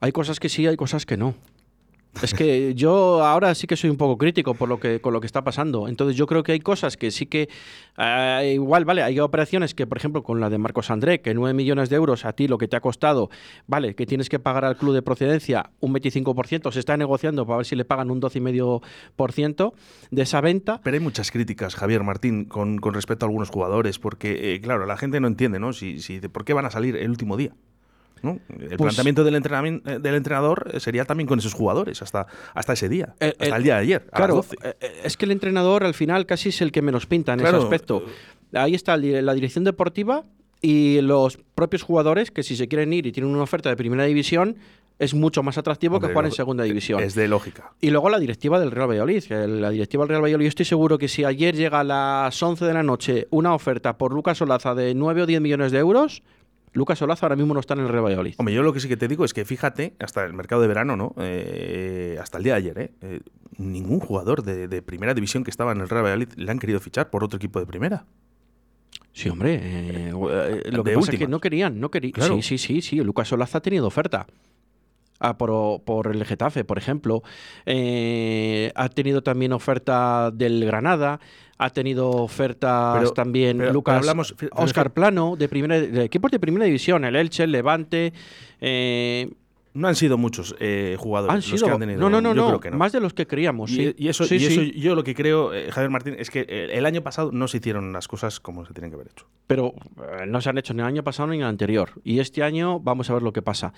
Hay 0.00 0.12
cosas 0.12 0.38
que 0.40 0.48
sí, 0.48 0.66
hay 0.66 0.76
cosas 0.76 1.06
que 1.06 1.16
no. 1.16 1.34
Es 2.22 2.34
que 2.34 2.74
yo 2.74 3.24
ahora 3.24 3.54
sí 3.54 3.66
que 3.66 3.76
soy 3.76 3.90
un 3.90 3.96
poco 3.96 4.16
crítico 4.18 4.54
por 4.54 4.68
lo 4.68 4.78
que, 4.78 5.00
con 5.00 5.12
lo 5.12 5.20
que 5.20 5.26
está 5.26 5.42
pasando. 5.42 5.88
Entonces 5.88 6.16
yo 6.16 6.26
creo 6.26 6.42
que 6.42 6.52
hay 6.52 6.60
cosas 6.60 6.96
que 6.96 7.10
sí 7.10 7.26
que 7.26 7.48
eh, 7.98 8.52
igual, 8.54 8.84
vale, 8.84 9.02
hay 9.02 9.20
operaciones 9.20 9.74
que, 9.74 9.86
por 9.86 9.98
ejemplo, 9.98 10.22
con 10.22 10.40
la 10.40 10.50
de 10.50 10.58
Marcos 10.58 10.90
André, 10.90 11.20
que 11.20 11.34
9 11.34 11.54
millones 11.54 11.90
de 11.90 11.96
euros 11.96 12.24
a 12.24 12.32
ti 12.32 12.48
lo 12.48 12.58
que 12.58 12.68
te 12.68 12.76
ha 12.76 12.80
costado, 12.80 13.30
vale, 13.66 13.94
que 13.94 14.06
tienes 14.06 14.28
que 14.28 14.38
pagar 14.38 14.64
al 14.64 14.76
club 14.76 14.94
de 14.94 15.02
procedencia 15.02 15.70
un 15.80 15.94
25%, 15.94 16.72
se 16.72 16.80
está 16.80 16.96
negociando 16.96 17.46
para 17.46 17.58
ver 17.58 17.66
si 17.66 17.76
le 17.76 17.84
pagan 17.84 18.10
un 18.10 18.20
12,5% 18.20 19.72
de 20.10 20.22
esa 20.22 20.40
venta. 20.40 20.80
Pero 20.82 20.94
hay 20.94 21.02
muchas 21.02 21.30
críticas, 21.30 21.74
Javier 21.74 22.02
Martín, 22.02 22.46
con, 22.46 22.80
respecto 22.94 23.26
a 23.26 23.28
algunos 23.28 23.50
jugadores, 23.50 23.98
porque, 23.98 24.54
eh, 24.54 24.60
claro, 24.60 24.86
la 24.86 24.96
gente 24.96 25.20
no 25.20 25.28
entiende, 25.28 25.58
¿no? 25.58 25.72
Si, 25.72 26.00
¿Por 26.32 26.44
qué 26.44 26.52
van 26.52 26.66
a 26.66 26.70
salir 26.70 26.96
el 26.96 27.10
último 27.10 27.36
día? 27.36 27.52
¿No? 28.24 28.40
El 28.48 28.68
Pues- 28.76 28.78
planteamiento 28.78 29.22
del, 29.24 29.34
entrenamiento, 29.36 29.90
eh, 29.90 29.98
del 29.98 30.14
entrenador 30.16 30.70
eh, 30.72 30.80
sería 30.80 31.04
también 31.04 31.26
con 31.28 31.38
esos 31.38 31.54
jugadores, 31.54 32.02
hasta, 32.02 32.26
hasta 32.54 32.72
ese 32.72 32.88
día, 32.88 33.14
Eh, 33.20 33.34
hasta 33.38 33.56
el 33.56 33.62
día 33.62 33.74
de 33.74 33.80
ayer, 33.80 34.06
a 34.12 34.16
Claro, 34.16 34.36
las 34.36 34.48
12. 34.48 34.76
es 35.04 35.16
que 35.16 35.24
el 35.26 35.30
entrenador 35.32 35.84
al 35.84 35.94
final 35.94 36.26
casi 36.26 36.48
es 36.48 36.60
el 36.60 36.72
que 36.72 36.82
menos 36.82 37.06
pinta 37.06 37.32
en 37.34 37.40
Claro, 37.40 37.58
ese 37.58 37.64
aspecto. 37.66 38.04
Ahí 38.52 38.74
está 38.74 38.96
la 38.96 39.34
dirección 39.34 39.64
deportiva 39.64 40.24
y 40.62 41.00
los 41.02 41.38
propios 41.54 41.82
jugadores 41.82 42.30
que 42.30 42.42
si 42.42 42.56
se 42.56 42.68
quieren 42.68 42.92
ir 42.92 43.06
y 43.06 43.12
tienen 43.12 43.32
una 43.32 43.42
oferta 43.42 43.68
de 43.68 43.76
primera 43.76 44.04
división 44.04 44.56
es 44.98 45.12
mucho 45.12 45.42
más 45.42 45.58
atractivo 45.58 45.96
Hombre, 45.96 46.08
que 46.08 46.12
jugar 46.14 46.26
en 46.26 46.30
segunda 46.32 46.62
división. 46.62 47.02
Es 47.02 47.16
de 47.16 47.26
lógica. 47.26 47.72
Y 47.80 47.90
luego 47.90 48.08
la 48.10 48.20
directiva 48.20 48.60
del 48.60 48.70
Real 48.70 48.88
Valladolid. 48.88 49.24
La 49.28 49.70
directiva 49.70 50.04
del 50.04 50.08
Real 50.10 50.22
Valladolid, 50.22 50.44
yo 50.44 50.48
estoy 50.48 50.64
seguro 50.66 50.98
que 50.98 51.08
si 51.08 51.24
ayer 51.24 51.56
llega 51.56 51.80
a 51.80 51.84
las 51.84 52.40
11 52.40 52.64
de 52.64 52.72
la 52.74 52.84
noche 52.84 53.26
una 53.30 53.54
oferta 53.54 53.98
por 53.98 54.14
Lucas 54.14 54.40
Olaza 54.40 54.72
de 54.76 54.94
9 54.94 55.22
o 55.22 55.26
10 55.26 55.40
millones 55.40 55.72
de 55.72 55.78
euros, 55.78 56.22
Lucas 56.74 57.00
Olaza 57.02 57.26
ahora 57.26 57.36
mismo 57.36 57.54
no 57.54 57.60
está 57.60 57.74
en 57.74 57.80
el 57.80 57.88
Real 57.88 58.04
Valladolid. 58.04 58.34
Hombre, 58.36 58.54
yo 58.54 58.62
lo 58.62 58.72
que 58.72 58.80
sí 58.80 58.88
que 58.88 58.96
te 58.96 59.08
digo 59.08 59.24
es 59.24 59.32
que 59.32 59.44
fíjate, 59.44 59.94
hasta 60.00 60.24
el 60.24 60.34
mercado 60.34 60.60
de 60.60 60.68
verano, 60.68 60.96
¿no? 60.96 61.14
Eh, 61.18 62.18
hasta 62.20 62.38
el 62.38 62.44
día 62.44 62.54
de 62.54 62.58
ayer, 62.58 62.78
¿eh? 62.78 62.92
Eh, 63.00 63.20
ningún 63.56 64.00
jugador 64.00 64.42
de, 64.42 64.68
de 64.68 64.82
primera 64.82 65.14
división 65.14 65.44
que 65.44 65.50
estaba 65.50 65.72
en 65.72 65.80
el 65.80 65.88
Real 65.88 66.02
Valladolid 66.04 66.32
le 66.36 66.50
han 66.50 66.58
querido 66.58 66.80
fichar 66.80 67.10
por 67.10 67.24
otro 67.24 67.36
equipo 67.36 67.60
de 67.60 67.66
primera. 67.66 68.04
Sí, 69.12 69.28
hombre. 69.28 69.60
eh, 69.62 70.10
lo 70.72 70.82
que 70.82 70.90
De 70.90 70.96
pasa 70.96 71.12
es 71.12 71.18
que 71.18 71.28
no 71.28 71.40
querían, 71.40 71.78
no 71.78 71.90
querían. 71.90 72.12
Claro. 72.12 72.34
Sí, 72.36 72.42
sí, 72.42 72.58
sí, 72.58 72.82
sí. 72.82 72.96
Lucas 72.96 73.32
Olaza 73.32 73.58
ha 73.58 73.62
tenido 73.62 73.86
oferta. 73.86 74.26
Ah, 75.20 75.38
por, 75.38 75.84
por 75.84 76.08
el 76.08 76.24
Getafe, 76.24 76.64
por 76.64 76.76
ejemplo. 76.76 77.22
Eh, 77.64 78.72
ha 78.74 78.88
tenido 78.88 79.22
también 79.22 79.52
oferta 79.52 80.32
del 80.32 80.64
Granada. 80.64 81.20
Ha 81.58 81.70
tenido 81.70 82.10
ofertas 82.10 82.98
Pero- 82.98 83.12
también 83.12 83.58
pero- 83.58 83.72
Lucas 83.72 83.92
pero 83.92 83.98
hablamos- 84.00 84.34
Oscar 84.52 84.92
Plano, 84.92 85.36
de, 85.36 85.48
primera, 85.48 85.80
de 85.80 86.04
equipos 86.04 86.30
de 86.30 86.40
primera 86.40 86.64
división. 86.64 87.04
El 87.04 87.14
Elche, 87.16 87.44
el 87.44 87.52
Levante. 87.52 88.12
eh, 88.60 89.30
No 89.76 89.88
han 89.88 89.96
sido 89.96 90.16
muchos 90.18 90.54
eh, 90.60 90.96
jugadores 91.00 91.30
han 91.32 91.36
los 91.36 91.44
sido. 91.60 91.66
que 91.66 91.72
han 91.74 91.80
tenido. 91.80 91.98
no, 92.00 92.08
no, 92.10 92.20
no, 92.20 92.30
yo 92.30 92.42
no, 92.42 92.46
creo 92.48 92.60
que 92.60 92.70
no. 92.70 92.76
Más 92.76 92.92
de 92.92 93.00
los 93.00 93.12
que 93.12 93.26
creíamos. 93.26 93.70
y, 93.72 93.74
sí. 93.76 93.94
y 93.98 94.08
eso, 94.08 94.24
Sí, 94.24 94.36
y 94.36 94.44
eso 94.46 94.60
sí. 94.60 94.72
yo 94.80 94.94
lo 94.94 95.02
que 95.04 95.14
creo, 95.16 95.52
eh, 95.52 95.70
Javier 95.72 95.90
Martín, 95.90 96.14
es 96.18 96.30
que 96.30 96.46
eh, 96.48 96.70
el 96.72 96.86
año 96.86 97.02
pasado 97.02 97.30
no 97.32 97.48
se 97.48 97.56
hicieron 97.58 97.92
las 97.92 98.06
cosas 98.08 98.38
como 98.40 98.64
se 98.66 98.72
tienen 98.72 98.90
que 98.90 98.94
haber 98.96 99.08
hecho. 99.08 99.26
pero 99.48 99.74
eh, 100.20 100.26
no 100.26 100.40
se 100.40 100.48
han 100.50 100.58
hecho 100.58 100.74
ni 100.74 100.80
el 100.80 100.86
año 100.86 101.02
pasado 101.04 101.28
ni 101.28 101.38
el 101.38 101.44
anterior. 101.44 101.90
Y 102.04 102.20
este 102.20 102.42
año 102.44 102.78
vamos 102.80 103.10
a 103.10 103.14
ver 103.14 103.22
lo 103.22 103.32
que 103.32 103.42
pasa. 103.42 103.72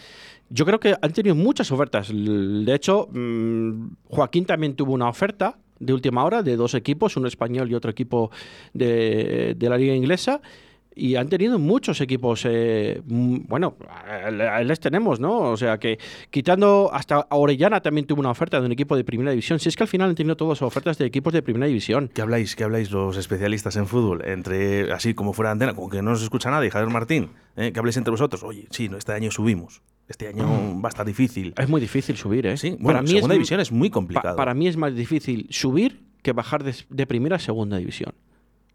Yo 0.50 0.64
creo 0.66 0.80
que 0.80 0.94
han 1.00 1.12
tenido 1.12 1.34
muchas 1.34 1.70
ofertas. 1.72 2.10
De 2.12 2.74
hecho, 2.74 3.08
mm, 3.12 3.88
Joaquín 4.08 4.44
también 4.44 4.74
tuvo 4.76 4.92
una 4.92 5.08
oferta 5.08 5.58
de 5.78 5.92
última 5.92 6.24
hora 6.24 6.42
de 6.42 6.56
dos 6.56 6.74
equipos, 6.74 7.16
uno 7.16 7.28
español 7.28 7.70
y 7.70 7.74
otro 7.74 7.90
equipo 7.90 8.30
de, 8.72 9.56
la 9.58 9.76
liga 9.76 9.94
inglesa. 9.94 10.40
Y 10.98 11.16
han 11.16 11.28
tenido 11.28 11.58
muchos 11.58 12.00
equipos. 12.00 12.46
eh, 12.46 13.02
bueno, 13.04 13.76
les 14.64 14.80
tenemos, 14.80 15.20
¿no? 15.20 15.40
O 15.40 15.56
sea 15.58 15.76
que 15.76 15.98
quitando 16.30 16.88
hasta 16.90 17.26
Orellana 17.28 17.82
también 17.82 18.06
tuvo 18.06 18.20
una 18.20 18.30
oferta 18.30 18.58
de 18.60 18.64
un 18.64 18.72
equipo 18.72 18.96
de 18.96 19.04
primera 19.04 19.30
división. 19.30 19.58
Si 19.58 19.68
es 19.68 19.76
que 19.76 19.82
al 19.82 19.88
final 19.88 20.08
han 20.08 20.14
tenido 20.14 20.38
todas 20.38 20.62
ofertas 20.62 20.96
de 20.96 21.04
equipos 21.04 21.34
de 21.34 21.42
primera 21.42 21.66
división. 21.66 22.10
¿Qué 22.14 22.22
habláis, 22.22 22.56
qué 22.56 22.64
habláis 22.64 22.90
los 22.90 23.18
especialistas 23.18 23.76
en 23.76 23.86
fútbol? 23.86 24.22
Entre 24.24 24.90
así 24.90 25.12
como 25.12 25.34
fuera 25.34 25.50
de 25.50 25.52
antena, 25.52 25.74
como 25.74 25.90
que 25.90 26.00
no 26.00 26.12
nos 26.12 26.22
escucha 26.22 26.50
nadie, 26.50 26.70
Javier 26.70 26.90
Martín, 26.90 27.28
¿eh? 27.56 27.72
que 27.72 27.78
habléis 27.78 27.98
entre 27.98 28.12
vosotros. 28.12 28.42
Oye, 28.42 28.66
sí, 28.70 28.88
este 28.96 29.12
año 29.12 29.30
subimos. 29.30 29.82
Este 30.08 30.28
año 30.28 30.46
va 30.80 30.88
a 30.88 30.90
estar 30.90 31.04
difícil. 31.06 31.52
Es 31.58 31.68
muy 31.68 31.80
difícil 31.80 32.16
subir, 32.16 32.46
¿eh? 32.46 32.56
Sí, 32.56 32.76
bueno, 32.78 33.02
mí 33.02 33.08
segunda 33.08 33.34
es- 33.34 33.38
división 33.38 33.60
es 33.60 33.72
muy 33.72 33.88
Pa- 33.90 33.94
complicado. 33.94 34.36
para 34.36 34.54
mí 34.54 34.68
es 34.68 34.76
más 34.76 34.94
difícil 34.94 35.46
subir 35.50 36.00
que 36.22 36.32
bajar 36.32 36.62
de, 36.64 36.74
de 36.90 37.06
primera 37.06 37.36
a 37.36 37.38
segunda 37.40 37.76
división. 37.78 38.12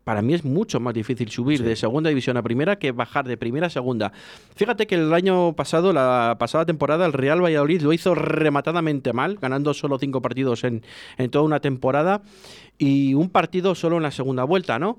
para 0.03 0.23
mí 0.23 0.33
es 0.33 0.43
mucho 0.43 0.79
más 0.79 0.95
difícil 0.95 1.29
subir 1.29 1.61
de 1.63 1.75
segunda 1.75 2.09
división 2.09 2.35
a 2.35 2.41
primera 2.41 2.77
que 2.79 2.91
bajar 2.91 3.27
de 3.27 3.37
primera 3.37 3.67
a 3.67 3.69
segunda. 3.69 4.11
Fíjate 4.55 4.87
que 4.87 4.95
el 4.95 5.13
año 5.13 5.53
pasado, 5.53 5.93
la 5.93 6.37
pasada 6.39 6.65
temporada, 6.65 7.05
el 7.05 7.13
Real 7.13 7.39
Valladolid 7.41 7.81
lo 7.81 7.93
hizo 7.93 8.15
rematadamente 8.15 9.13
mal, 9.13 9.37
ganando 9.39 9.73
solo 9.75 9.99
cinco 9.99 10.19
partidos 10.21 10.63
en, 10.63 10.81
en 11.19 11.29
toda 11.29 11.45
una 11.45 11.59
temporada 11.59 12.23
y 12.79 13.13
un 13.13 13.29
partido 13.29 13.75
solo 13.75 13.97
en 13.97 14.03
la 14.03 14.11
segunda 14.11 14.43
vuelta, 14.43 14.79
¿no? 14.79 14.97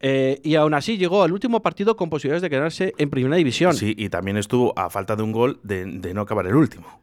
Eh, 0.00 0.40
y 0.44 0.54
aún 0.54 0.74
así 0.74 0.96
llegó 0.96 1.22
al 1.22 1.32
último 1.32 1.60
partido 1.60 1.96
con 1.96 2.08
posibilidades 2.08 2.42
de 2.42 2.50
quedarse 2.50 2.94
en 2.98 3.10
primera 3.10 3.36
división. 3.36 3.74
Sí, 3.74 3.94
y 3.96 4.08
también 4.08 4.36
estuvo 4.36 4.78
a 4.78 4.90
falta 4.90 5.16
de 5.16 5.22
un 5.22 5.32
gol 5.32 5.60
de, 5.62 5.86
no 6.14 6.20
acabar 6.20 6.46
el 6.46 6.54
último. 6.54 7.02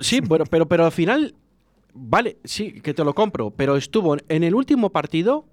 Sí, 0.00 0.20
bueno, 0.20 0.44
pero, 0.46 0.66
pero 0.66 0.86
al 0.86 0.92
final, 0.92 1.34
vale, 1.92 2.38
sí, 2.44 2.80
que 2.80 2.94
te 2.94 3.04
lo 3.04 3.14
compro, 3.14 3.50
pero 3.50 3.76
estuvo 3.76 4.16
en 4.28 4.44
el 4.44 4.54
último 4.54 4.90
partido. 4.90 5.46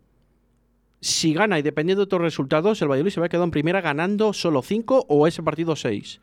Si 1.02 1.34
gana 1.34 1.58
y 1.58 1.64
dependiendo 1.64 2.02
de 2.02 2.04
otros 2.04 2.22
resultados, 2.22 2.80
el 2.82 2.88
Valladolid 2.88 3.12
se 3.12 3.20
va 3.20 3.26
a 3.26 3.30
quedar 3.30 3.44
en 3.44 3.52
primera 3.52 3.82
ganando 3.82 4.34
solo 4.34 4.62
5 4.62 5.08
o 5.10 5.26
ese 5.26 5.42
partido 5.42 5.76
6 5.76 6.22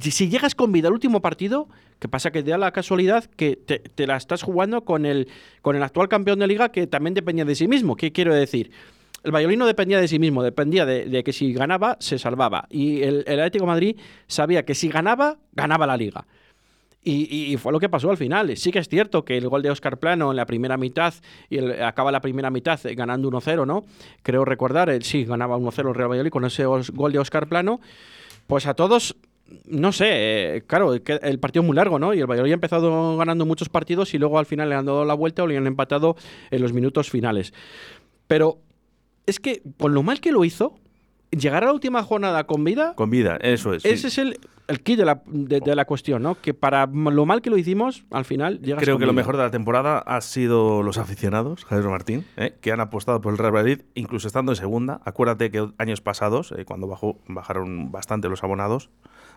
si 0.00 0.28
llegas 0.28 0.54
con 0.54 0.72
vida 0.72 0.88
al 0.88 0.94
último 0.94 1.20
partido, 1.20 1.68
¿qué 1.98 2.08
pasa? 2.08 2.30
Que 2.30 2.42
te 2.42 2.50
da 2.50 2.58
la 2.58 2.72
casualidad 2.72 3.24
que 3.24 3.56
te, 3.56 4.06
la 4.06 4.16
estás 4.16 4.42
jugando 4.42 4.84
con 4.84 5.06
el, 5.06 5.28
con 5.62 5.76
el 5.76 5.82
actual 5.82 6.08
campeón 6.08 6.38
de 6.38 6.46
liga 6.46 6.70
que 6.70 6.86
también 6.86 7.14
dependía 7.14 7.44
de 7.44 7.54
sí 7.54 7.68
mismo. 7.68 7.96
¿Qué 7.96 8.12
quiero 8.12 8.34
decir? 8.34 8.70
El 9.22 9.32
Valladolid 9.32 9.58
no 9.58 9.66
dependía 9.66 10.00
de 10.00 10.06
sí 10.06 10.18
mismo, 10.18 10.42
dependía 10.42 10.84
de, 10.84 11.24
que 11.24 11.32
si 11.32 11.52
ganaba, 11.54 11.96
se 11.98 12.18
salvaba. 12.18 12.66
Y 12.70 13.02
el, 13.02 13.20
Atlético 13.20 13.64
de 13.64 13.70
Madrid 13.70 13.96
sabía 14.26 14.64
que 14.64 14.74
si 14.74 14.88
ganaba, 14.88 15.38
ganaba 15.52 15.86
la 15.86 15.96
liga. 15.96 16.26
Y, 17.06 17.54
fue 17.58 17.70
lo 17.70 17.80
que 17.80 17.90
pasó 17.90 18.10
al 18.10 18.16
final. 18.16 18.56
Sí 18.56 18.72
que 18.72 18.78
es 18.78 18.88
cierto 18.88 19.26
que 19.26 19.36
el 19.36 19.46
gol 19.48 19.60
de 19.60 19.70
Oscar 19.70 19.98
Plano 19.98 20.30
en 20.30 20.36
la 20.36 20.46
primera 20.46 20.78
mitad, 20.78 21.12
y 21.50 21.58
acaba 21.58 22.10
la 22.10 22.22
primera 22.22 22.48
mitad 22.48 22.80
ganando 22.96 23.30
1-0, 23.30 23.66
¿no? 23.66 23.84
Creo 24.22 24.46
recordar, 24.46 24.88
el, 24.88 25.02
sí, 25.02 25.24
ganaba 25.24 25.58
1-0 25.58 25.88
el 25.88 25.94
Real 25.94 26.08
Valladolid 26.08 26.30
con 26.30 26.46
ese 26.46 26.64
gol 26.64 27.12
de 27.12 27.18
Oscar 27.18 27.46
Plano. 27.46 27.80
Pues 28.46 28.66
a 28.66 28.74
todos 28.74 29.16
no 29.66 29.92
sé, 29.92 30.56
eh, 30.56 30.62
claro, 30.66 30.94
el 30.94 31.38
partido 31.38 31.62
es 31.62 31.66
muy 31.66 31.76
largo, 31.76 31.98
¿no? 31.98 32.14
Y 32.14 32.20
el 32.20 32.26
Valladolid 32.26 32.52
ha 32.52 32.54
empezado 32.54 33.16
ganando 33.16 33.46
muchos 33.46 33.68
partidos 33.68 34.14
y 34.14 34.18
luego 34.18 34.38
al 34.38 34.46
final 34.46 34.68
le 34.68 34.74
han 34.74 34.86
dado 34.86 35.04
la 35.04 35.14
vuelta 35.14 35.42
o 35.42 35.46
le 35.46 35.56
han 35.56 35.66
empatado 35.66 36.16
en 36.50 36.62
los 36.62 36.72
minutos 36.72 37.10
finales. 37.10 37.52
Pero 38.26 38.58
es 39.26 39.40
que 39.40 39.62
con 39.78 39.94
lo 39.94 40.02
mal 40.02 40.20
que 40.20 40.32
lo 40.32 40.44
hizo, 40.44 40.78
llegar 41.30 41.62
a 41.62 41.66
la 41.66 41.72
última 41.72 42.02
jornada 42.02 42.44
con 42.44 42.64
vida. 42.64 42.94
Con 42.94 43.10
vida, 43.10 43.36
eso 43.40 43.74
es. 43.74 43.84
Ese 43.84 44.08
es 44.08 44.18
el, 44.18 44.38
el 44.66 44.82
kit 44.82 44.98
de 44.98 45.04
la, 45.04 45.22
de, 45.26 45.74
la, 45.74 45.84
cuestión, 45.84 46.22
¿no? 46.22 46.40
Que 46.40 46.54
para 46.54 46.86
lo 46.86 47.26
mal 47.26 47.42
que 47.42 47.50
lo 47.50 47.58
hicimos, 47.58 48.04
al 48.10 48.24
final 48.24 48.60
llegas 48.60 48.82
Creo 48.82 48.98
que 48.98 49.06
lo 49.06 49.12
mejor 49.12 49.36
de 49.36 49.42
la 49.42 49.50
temporada 49.50 49.98
ha 49.98 50.20
sido 50.20 50.82
los 50.82 50.98
aficionados, 50.98 51.64
Javier 51.64 51.88
Martín, 51.88 52.24
¿eh? 52.36 52.54
que 52.60 52.72
han 52.72 52.80
apostado 52.80 53.20
por 53.20 53.32
el 53.32 53.38
Real 53.38 53.52
Madrid, 53.52 53.82
incluso 53.94 54.26
estando 54.26 54.52
en 54.52 54.56
segunda. 54.56 55.00
Acuérdate 55.04 55.50
que 55.50 55.68
años 55.78 56.00
pasados, 56.00 56.52
eh, 56.56 56.64
cuando 56.64 56.86
bajó, 56.86 57.18
bajaron 57.26 57.92
bastante 57.92 58.28
los 58.28 58.42
abonados, 58.42 58.90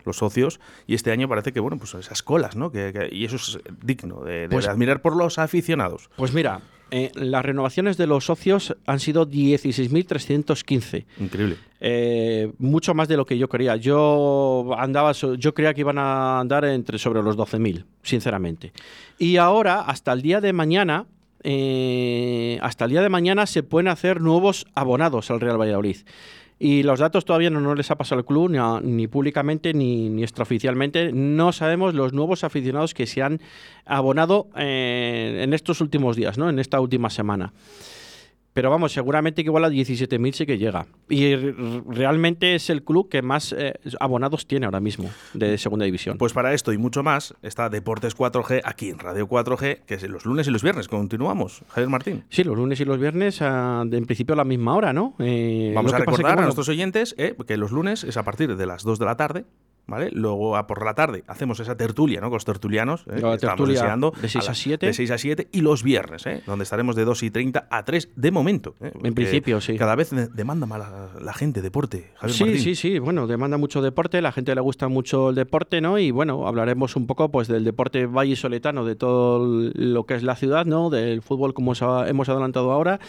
los 0.04 0.16
socios, 0.16 0.60
y 0.86 0.94
este 0.94 1.10
año 1.10 1.28
parece 1.28 1.52
que, 1.52 1.60
bueno, 1.60 1.76
pues 1.76 1.94
esas 1.94 2.22
colas, 2.22 2.56
¿no? 2.56 2.72
Que, 2.72 3.08
y 3.12 3.24
eso 3.24 3.36
es 3.36 3.58
digno 3.84 4.22
de, 4.22 4.48
pues 4.50 4.66
admirar 4.66 5.02
por 5.02 5.16
los 5.16 5.38
aficionados. 5.38 6.10
Pues 6.16 6.32
mira, 6.32 6.62
eh, 6.90 7.10
las 7.14 7.44
renovaciones 7.44 7.96
de 7.96 8.06
los 8.06 8.24
socios 8.24 8.76
han 8.86 9.00
sido 9.00 9.28
16.315. 9.28 11.04
Increíble. 11.20 11.56
Eh, 11.80 12.52
mucho 12.58 12.94
más 12.94 13.08
de 13.08 13.16
lo 13.16 13.26
que 13.26 13.36
yo 13.38 13.48
quería. 13.48 13.76
Yo 13.76 14.74
andaba, 14.76 15.12
yo 15.12 15.54
creía 15.54 15.74
que 15.74 15.82
iban 15.82 15.98
a 15.98 16.40
andar 16.40 16.64
entre 16.64 16.98
sobre 16.98 17.22
los 17.22 17.36
12.000, 17.36 17.84
sinceramente. 18.02 18.72
Y 19.18 19.36
ahora, 19.36 19.80
hasta 19.80 20.12
el 20.12 20.22
día 20.22 20.40
de 20.40 20.52
mañana, 20.52 21.06
eh, 21.42 22.58
hasta 22.62 22.86
el 22.86 22.92
día 22.92 23.02
de 23.02 23.08
mañana 23.08 23.46
se 23.46 23.62
pueden 23.62 23.88
hacer 23.88 24.20
nuevos 24.20 24.66
abonados 24.74 25.30
al 25.30 25.40
Real 25.40 25.60
Valladolid. 25.60 25.98
Y 26.58 26.82
los 26.82 26.98
datos 26.98 27.24
todavía 27.24 27.50
no, 27.50 27.74
les 27.74 27.90
ha 27.90 27.96
pasado 27.96 28.18
al 28.18 28.24
club, 28.24 28.50
ni, 28.82 29.06
públicamente 29.06 29.72
ni, 29.72 30.08
ni, 30.08 30.22
extraoficialmente. 30.22 31.12
No 31.12 31.52
sabemos 31.52 31.94
los 31.94 32.12
nuevos 32.12 32.42
aficionados 32.42 32.94
que 32.94 33.06
se 33.06 33.22
han 33.22 33.40
abonado 33.84 34.48
eh, 34.56 35.40
en 35.42 35.54
estos 35.54 35.80
últimos 35.80 36.16
días, 36.16 36.36
¿no? 36.36 36.50
en 36.50 36.58
esta 36.58 36.80
última 36.80 37.10
semana. 37.10 37.52
Pero 38.58 38.70
vamos, 38.70 38.90
seguramente 38.90 39.44
que 39.44 39.50
igual 39.50 39.64
a 39.66 39.68
17.000 39.68 40.32
sí 40.32 40.44
que 40.44 40.58
llega. 40.58 40.88
Y 41.08 41.36
realmente 41.36 42.56
es 42.56 42.70
el 42.70 42.82
club 42.82 43.08
que 43.08 43.22
más 43.22 43.54
eh, 43.56 43.74
abonados 44.00 44.48
tiene 44.48 44.66
ahora 44.66 44.80
mismo 44.80 45.08
de 45.32 45.56
segunda 45.58 45.84
división. 45.84 46.18
Pues 46.18 46.32
para 46.32 46.52
esto 46.52 46.72
y 46.72 46.76
mucho 46.76 47.04
más 47.04 47.36
está 47.40 47.68
Deportes 47.68 48.16
4G 48.16 48.62
aquí 48.64 48.88
en 48.88 48.98
Radio 48.98 49.28
4G, 49.28 49.82
que 49.86 49.94
es 49.94 50.02
los 50.08 50.26
lunes 50.26 50.48
y 50.48 50.50
los 50.50 50.64
viernes. 50.64 50.88
Continuamos, 50.88 51.62
Javier 51.68 51.88
Martín. 51.88 52.24
Sí, 52.30 52.42
los 52.42 52.56
lunes 52.56 52.80
y 52.80 52.84
los 52.84 52.98
viernes 52.98 53.40
ah, 53.42 53.84
en 53.88 54.06
principio 54.06 54.32
a 54.32 54.36
la 54.36 54.44
misma 54.44 54.74
hora, 54.74 54.92
¿no? 54.92 55.14
Eh, 55.20 55.70
Vamos 55.76 55.92
a 55.92 55.98
recordar 55.98 56.40
a 56.40 56.42
nuestros 56.42 56.68
oyentes 56.68 57.14
eh, 57.16 57.36
que 57.46 57.56
los 57.58 57.70
lunes 57.70 58.02
es 58.02 58.16
a 58.16 58.24
partir 58.24 58.56
de 58.56 58.66
las 58.66 58.82
2 58.82 58.98
de 58.98 59.04
la 59.04 59.16
tarde 59.16 59.44
¿vale? 59.88 60.10
Luego 60.12 60.56
a 60.56 60.66
por 60.66 60.84
la 60.84 60.94
tarde 60.94 61.24
hacemos 61.26 61.58
esa 61.58 61.76
tertulia, 61.76 62.20
¿no? 62.20 62.28
Con 62.28 62.36
los 62.36 62.44
tertulianos, 62.44 63.04
¿eh? 63.10 63.20
La 63.20 63.38
tertulia 63.38 63.96
de 63.96 64.28
6 64.28 64.48
a, 64.48 64.54
7. 64.54 64.86
De 64.86 64.92
6 64.92 65.10
a 65.10 65.18
7 65.18 65.48
y 65.50 65.62
los 65.62 65.82
viernes, 65.82 66.26
¿eh? 66.26 66.42
Donde 66.46 66.62
estaremos 66.62 66.94
de 66.94 67.04
2 67.04 67.22
y 67.24 67.30
30 67.30 67.66
a 67.70 67.84
3 67.84 68.10
de 68.14 68.30
momento. 68.30 68.76
¿eh? 68.80 68.92
En 69.02 69.14
principio, 69.14 69.60
sí. 69.60 69.76
Cada 69.76 69.96
vez 69.96 70.10
demanda 70.34 70.66
más 70.66 70.82
la, 71.20 71.32
gente 71.32 71.62
deporte, 71.62 72.12
Javier 72.16 72.36
Sí, 72.36 72.58
sí, 72.58 72.74
sí. 72.74 72.98
Bueno, 72.98 73.26
demanda 73.26 73.56
mucho 73.56 73.80
deporte, 73.82 74.20
la 74.20 74.32
gente 74.32 74.54
le 74.54 74.60
gusta 74.60 74.88
mucho 74.88 75.30
el 75.30 75.34
deporte, 75.34 75.80
¿no? 75.80 75.98
Y 75.98 76.10
bueno, 76.10 76.46
hablaremos 76.46 76.94
un 76.96 77.06
poco 77.06 77.30
pues 77.30 77.48
del 77.48 77.64
deporte 77.64 78.06
vallisoletano, 78.06 78.84
de 78.84 78.94
todo 78.94 79.72
lo 79.74 80.04
que 80.04 80.14
es 80.14 80.22
la 80.22 80.36
ciudad, 80.36 80.66
¿no? 80.66 80.90
Del 80.90 81.22
fútbol 81.22 81.54
como 81.54 81.72
hemos 81.72 82.28
adelantado 82.28 82.72
ahora 82.72 83.00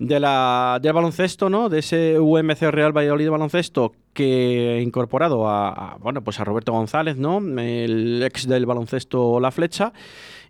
de 0.00 0.18
la, 0.18 0.78
del 0.82 0.92
baloncesto, 0.94 1.50
¿no? 1.50 1.68
De 1.68 1.80
ese 1.80 2.18
UMC 2.18 2.62
Real 2.70 2.96
Valladolid 2.96 3.24
de 3.24 3.30
baloncesto 3.30 3.92
que 4.12 4.80
incorporado 4.82 5.48
a, 5.48 5.96
bueno, 6.00 6.22
pues 6.22 6.40
a 6.40 6.44
Roberto 6.44 6.72
González, 6.72 7.16
¿no? 7.16 7.38
El 7.38 8.22
ex 8.22 8.46
del 8.46 8.66
baloncesto 8.66 9.40
La 9.40 9.50
Flecha. 9.50 9.92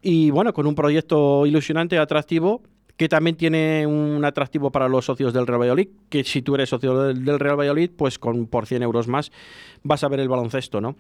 Y 0.03 0.31
bueno, 0.31 0.53
con 0.53 0.67
un 0.67 0.75
proyecto 0.75 1.45
ilusionante, 1.47 1.99
atractivo, 1.99 2.63
que 3.01 3.09
también 3.09 3.35
tiene 3.35 3.87
un 3.87 4.23
atractivo 4.27 4.71
para 4.71 4.87
los 4.87 5.07
socios 5.07 5.33
del 5.33 5.47
Real 5.47 5.61
Valladolid, 5.61 5.89
que 6.11 6.23
si 6.23 6.43
tú 6.43 6.55
eres 6.55 6.69
socio 6.69 7.05
del, 7.05 7.39
Real 7.39 7.59
Valladolid, 7.59 7.91
pues 7.97 8.19
con 8.19 8.47
por 8.47 8.67
100 8.67 8.83
euros 8.83 9.09
más 9.09 9.33
vas 9.83 10.05
a 10.05 10.09
ver 10.09 10.21
el 10.21 10.29
baloncesto, 10.29 10.83
¿no? 10.83 10.97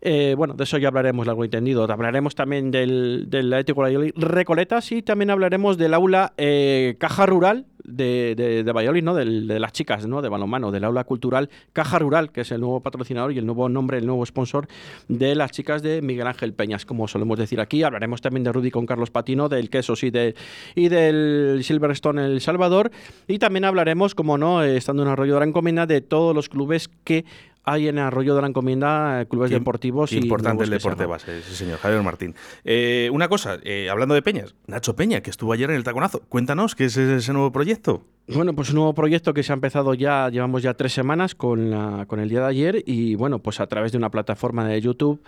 Eh, 0.00 0.34
bueno, 0.36 0.54
de 0.54 0.64
eso 0.64 0.76
ya 0.78 0.88
hablaremos 0.88 1.24
largo 1.24 1.44
entendido. 1.44 1.84
Hablaremos 1.84 2.34
también 2.34 2.72
del, 2.72 3.26
del 3.28 3.52
Atlético 3.52 3.84
Recoletas 4.16 4.90
y 4.90 5.02
también 5.02 5.30
hablaremos 5.30 5.78
del 5.78 5.94
aula 5.94 6.34
eh, 6.36 6.96
Caja 6.98 7.26
Rural 7.26 7.66
de, 7.84 8.34
de, 8.36 8.72
Valladolid, 8.72 9.02
¿no? 9.02 9.14
De, 9.14 9.24
las 9.24 9.72
chicas, 9.72 10.06
¿no? 10.06 10.22
De 10.22 10.28
balonmano, 10.28 10.70
del 10.70 10.84
aula 10.84 11.04
cultural 11.04 11.50
Caja 11.72 11.98
Rural, 11.98 12.30
que 12.30 12.42
es 12.42 12.50
el 12.50 12.60
nuevo 12.60 12.80
patrocinador 12.80 13.32
y 13.32 13.38
el 13.38 13.46
nuevo 13.46 13.68
nombre, 13.68 13.98
el 13.98 14.06
nuevo 14.06 14.24
sponsor 14.26 14.68
de 15.08 15.34
las 15.34 15.50
chicas 15.50 15.82
de 15.82 16.02
Miguel 16.02 16.26
Ángel 16.26 16.52
Peñas, 16.52 16.84
como 16.84 17.08
solemos 17.08 17.38
decir 17.38 17.60
aquí. 17.60 17.82
Hablaremos 17.82 18.20
también 18.20 18.44
de 18.44 18.52
Rudy 18.52 18.70
con 18.70 18.86
Carlos 18.86 19.10
Patino, 19.10 19.48
del 19.48 19.70
Quesos 19.70 20.02
y, 20.02 20.10
de, 20.10 20.34
y 20.74 20.88
del 20.88 21.60
Silverstone 21.62 22.24
El 22.26 22.40
Salvador. 22.40 22.90
Y 23.26 23.38
también 23.38 23.64
hablaremos, 23.64 24.14
como 24.14 24.38
no, 24.38 24.62
eh, 24.62 24.76
estando 24.76 25.02
en 25.02 25.08
Arroyo 25.08 25.34
de 25.34 25.40
la 25.40 25.46
Encomienda, 25.46 25.86
de 25.86 26.00
todos 26.00 26.34
los 26.34 26.48
clubes 26.48 26.90
que 27.04 27.24
hay 27.66 27.88
en 27.88 27.98
Arroyo 27.98 28.36
de 28.36 28.40
la 28.40 28.46
Encomienda 28.46 29.20
eh, 29.20 29.26
clubes 29.26 29.50
deportivos. 29.50 30.12
y 30.12 30.18
importante 30.18 30.62
el 30.64 30.70
deporte 30.70 31.04
base, 31.04 31.42
sí 31.42 31.54
señor, 31.54 31.78
Javier 31.78 32.00
Martín. 32.02 32.34
Eh, 32.64 33.10
una 33.12 33.28
cosa, 33.28 33.58
eh, 33.64 33.90
hablando 33.90 34.14
de 34.14 34.22
Peñas, 34.22 34.54
Nacho 34.68 34.94
Peña, 34.94 35.20
que 35.20 35.30
estuvo 35.30 35.52
ayer 35.52 35.68
en 35.70 35.76
el 35.76 35.82
Taconazo, 35.82 36.22
cuéntanos, 36.28 36.76
¿qué 36.76 36.84
es 36.84 36.96
ese 36.96 37.32
nuevo 37.32 37.50
proyecto? 37.50 38.04
Bueno, 38.28 38.54
pues 38.54 38.70
un 38.70 38.76
nuevo 38.76 38.94
proyecto 38.94 39.34
que 39.34 39.42
se 39.42 39.52
ha 39.52 39.54
empezado 39.54 39.94
ya, 39.94 40.28
llevamos 40.30 40.62
ya 40.62 40.74
tres 40.74 40.92
semanas 40.92 41.34
con, 41.34 41.70
la, 41.70 42.06
con 42.06 42.20
el 42.20 42.28
día 42.28 42.40
de 42.40 42.46
ayer 42.46 42.82
y 42.86 43.16
bueno, 43.16 43.40
pues 43.40 43.58
a 43.60 43.66
través 43.66 43.92
de 43.92 43.98
una 43.98 44.10
plataforma 44.10 44.66
de 44.66 44.80
YouTube 44.80 45.22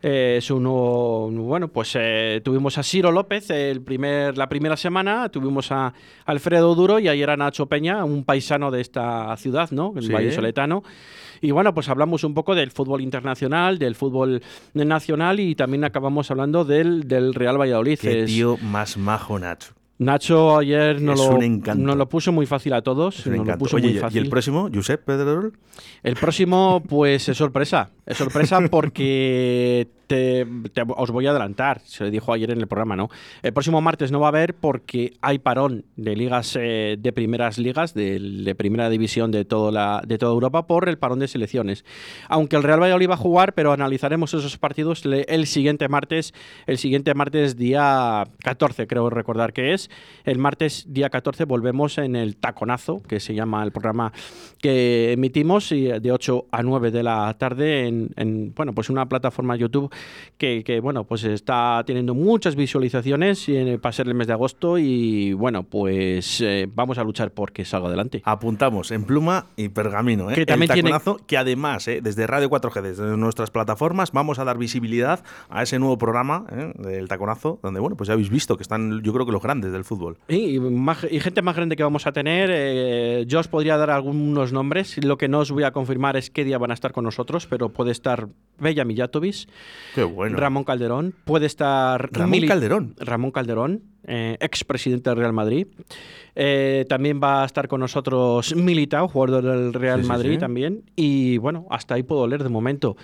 es 0.00 0.50
un 0.50 0.64
nuevo, 0.64 1.30
bueno, 1.30 1.68
pues 1.68 1.96
tuvimos 2.42 2.76
a 2.76 2.82
Ciro 2.82 3.12
López 3.12 3.48
el 3.50 3.80
primer, 3.82 4.36
la 4.36 4.48
primera 4.48 4.76
semana, 4.76 5.28
tuvimos 5.28 5.70
a 5.72 5.94
Alfredo 6.26 6.74
Duro 6.74 6.98
y 6.98 7.08
ayer 7.08 7.30
a 7.30 7.36
Nacho 7.36 7.66
Peña, 7.66 8.04
un 8.04 8.24
paisano 8.24 8.70
de 8.70 8.80
esta 8.80 9.34
ciudad, 9.36 9.70
¿no? 9.70 9.94
El 9.96 10.12
Valle 10.12 10.32
Soletano. 10.32 10.82
Y 11.42 11.50
bueno, 11.50 11.74
pues 11.74 11.88
hablamos 11.88 12.22
un 12.22 12.34
poco 12.34 12.54
del 12.54 12.70
fútbol 12.70 13.00
internacional, 13.00 13.78
del 13.78 13.96
fútbol 13.96 14.42
nacional 14.74 15.40
y 15.40 15.56
también 15.56 15.84
acabamos 15.84 16.30
hablando 16.30 16.64
del, 16.64 17.08
del 17.08 17.34
Real 17.34 17.60
Valladolid. 17.60 17.98
Qué 18.00 18.24
tío 18.24 18.56
más 18.62 18.96
majo, 18.96 19.38
Nacho. 19.40 19.74
Nacho 19.98 20.58
ayer 20.58 21.00
nos 21.00 21.18
lo, 21.18 21.38
nos 21.74 21.96
lo 21.96 22.08
puso 22.08 22.32
muy 22.32 22.46
fácil 22.46 22.72
a 22.74 22.82
todos. 22.82 23.26
Nos 23.26 23.46
lo 23.46 23.58
puso 23.58 23.78
muy 23.78 23.94
fácil. 23.94 24.18
¿Y 24.18 24.24
el 24.24 24.30
próximo, 24.30 24.70
Josep 24.72 25.04
Pedrerol? 25.04 25.52
El 26.02 26.14
próximo, 26.14 26.82
pues 26.88 27.28
es 27.28 27.36
sorpresa. 27.36 27.90
Es 28.06 28.16
sorpresa 28.16 28.60
porque 28.70 29.88
os 30.96 31.10
voy 31.10 31.26
a 31.26 31.30
adelantar, 31.30 31.80
se 31.84 32.10
dijo 32.10 32.32
ayer 32.32 32.50
en 32.50 32.60
el 32.60 32.66
programa, 32.66 32.96
¿no? 32.96 33.10
El 33.42 33.52
próximo 33.52 33.80
martes 33.80 34.12
no 34.12 34.20
va 34.20 34.26
a 34.26 34.28
haber 34.28 34.54
porque 34.54 35.14
hay 35.20 35.38
parón 35.38 35.84
de 35.96 36.16
ligas, 36.16 36.56
eh, 36.60 36.96
de 36.98 37.12
primeras 37.12 37.58
ligas, 37.58 37.94
de, 37.94 38.54
primera 38.56 38.90
división 38.90 39.30
de, 39.30 39.44
toda 39.44 39.72
la, 39.72 40.02
de 40.06 40.18
toda 40.18 40.32
Europa 40.32 40.66
por 40.66 40.88
el 40.88 40.98
parón 40.98 41.18
de 41.18 41.28
selecciones. 41.28 41.84
Aunque 42.28 42.56
el 42.56 42.62
Real 42.62 42.80
Valladolid 42.80 43.10
va 43.10 43.14
a 43.14 43.18
jugar, 43.18 43.54
pero 43.54 43.72
analizaremos 43.72 44.34
esos 44.34 44.58
partidos 44.58 45.02
el 45.04 45.46
siguiente 45.46 45.88
martes, 45.88 46.34
el 46.66 46.78
siguiente 46.78 47.14
martes 47.14 47.56
día 47.56 48.24
14, 48.42 48.86
creo 48.86 49.10
recordar 49.10 49.52
que 49.52 49.72
es. 49.72 49.90
El 50.24 50.38
martes 50.38 50.86
día 50.88 51.10
14 51.10 51.44
volvemos 51.44 51.98
en 51.98 52.16
el 52.16 52.36
Taconazo, 52.36 53.02
que 53.02 53.20
se 53.20 53.34
llama 53.34 53.62
el 53.62 53.72
programa 53.72 54.12
que 54.60 55.12
emitimos 55.12 55.70
de 55.70 56.12
8 56.12 56.46
a 56.50 56.62
9 56.62 56.90
de 56.90 57.02
la 57.02 57.34
tarde 57.38 57.86
en, 57.86 58.10
en 58.16 58.54
bueno, 58.54 58.72
pues 58.74 58.90
una 58.90 59.06
plataforma 59.06 59.56
YouTube 59.56 59.92
que, 60.38 60.80
bueno, 60.82 61.04
pues 61.04 61.22
está 61.22 61.82
teniendo 61.86 62.14
muchas 62.14 62.56
visualizaciones 62.56 63.46
para 63.80 63.92
ser 63.92 64.08
el 64.08 64.14
mes 64.14 64.26
de 64.26 64.32
agosto 64.32 64.76
y 64.76 65.32
bueno, 65.34 65.62
pues 65.62 66.40
eh, 66.40 66.68
vamos 66.72 66.98
a 66.98 67.04
luchar 67.04 67.30
porque 67.30 67.64
salga 67.64 67.86
adelante. 67.86 68.22
Apuntamos 68.24 68.90
en 68.90 69.04
pluma 69.04 69.46
y 69.56 69.68
pergamino, 69.68 70.30
¿eh? 70.30 70.34
Que 70.34 70.44
también 70.44 70.70
el 70.72 70.82
taconazo, 70.82 71.18
que 71.26 71.38
además, 71.38 71.86
¿eh? 71.86 72.00
desde 72.02 72.26
Radio 72.26 72.50
4G, 72.50 72.82
desde 72.82 73.16
nuestras 73.16 73.52
plataformas, 73.52 74.10
vamos 74.10 74.40
a 74.40 74.44
dar 74.44 74.58
visibilidad 74.58 75.22
a 75.48 75.62
ese 75.62 75.78
nuevo 75.78 75.96
programa 75.96 76.44
¿eh? 76.50 76.72
del 76.76 77.06
taconazo, 77.06 77.60
donde 77.62 77.78
bueno, 77.78 77.96
pues 77.96 78.08
ya 78.08 78.14
habéis 78.14 78.30
visto 78.30 78.56
que 78.56 78.62
están, 78.62 79.00
yo 79.02 79.12
creo 79.12 79.24
que 79.24 79.32
los 79.32 79.42
grandes 79.42 79.72
del 79.72 79.84
fútbol. 79.84 80.18
Y, 80.28 80.58
y 80.58 81.20
gente 81.20 81.42
más 81.42 81.54
grande 81.54 81.76
que 81.76 81.84
vamos 81.84 82.06
a 82.06 82.12
tener. 82.12 82.50
Eh, 82.52 83.24
yo 83.26 83.40
os 83.40 83.48
podría 83.48 83.76
dar 83.76 83.90
algunos 83.90 84.52
nombres. 84.52 85.02
Lo 85.04 85.18
que 85.18 85.28
no 85.28 85.40
os 85.40 85.50
voy 85.50 85.64
a 85.64 85.72
confirmar 85.72 86.16
es 86.16 86.30
qué 86.30 86.44
día 86.44 86.58
van 86.58 86.70
a 86.70 86.74
estar 86.74 86.92
con 86.92 87.04
nosotros, 87.04 87.46
pero 87.46 87.68
puede 87.68 87.92
estar 87.92 88.28
Bella 88.58 88.84
Millatovis. 88.84 89.48
Qué 89.94 90.04
bueno. 90.04 90.36
Ramón 90.36 90.64
Calderón, 90.64 91.14
puede 91.24 91.46
estar... 91.46 92.10
Ramón 92.12 92.40
Calderón. 92.46 92.94
Ramón 92.98 93.30
Calderón, 93.30 93.82
eh, 94.04 94.36
expresidente 94.40 95.10
del 95.10 95.18
Real 95.18 95.32
Madrid. 95.32 95.66
Eh, 96.34 96.86
también 96.88 97.20
va 97.22 97.42
a 97.42 97.46
estar 97.46 97.68
con 97.68 97.80
nosotros 97.80 98.54
Militao, 98.56 99.08
jugador 99.08 99.44
del 99.44 99.72
Real 99.72 100.02
Madrid 100.04 100.38
también. 100.38 100.84
Y 100.96 101.38
bueno, 101.38 101.66
hasta 101.70 101.94
ahí 101.94 102.02
puedo 102.02 102.26
leer 102.26 102.42
de 102.42 102.48
momento. 102.48 102.96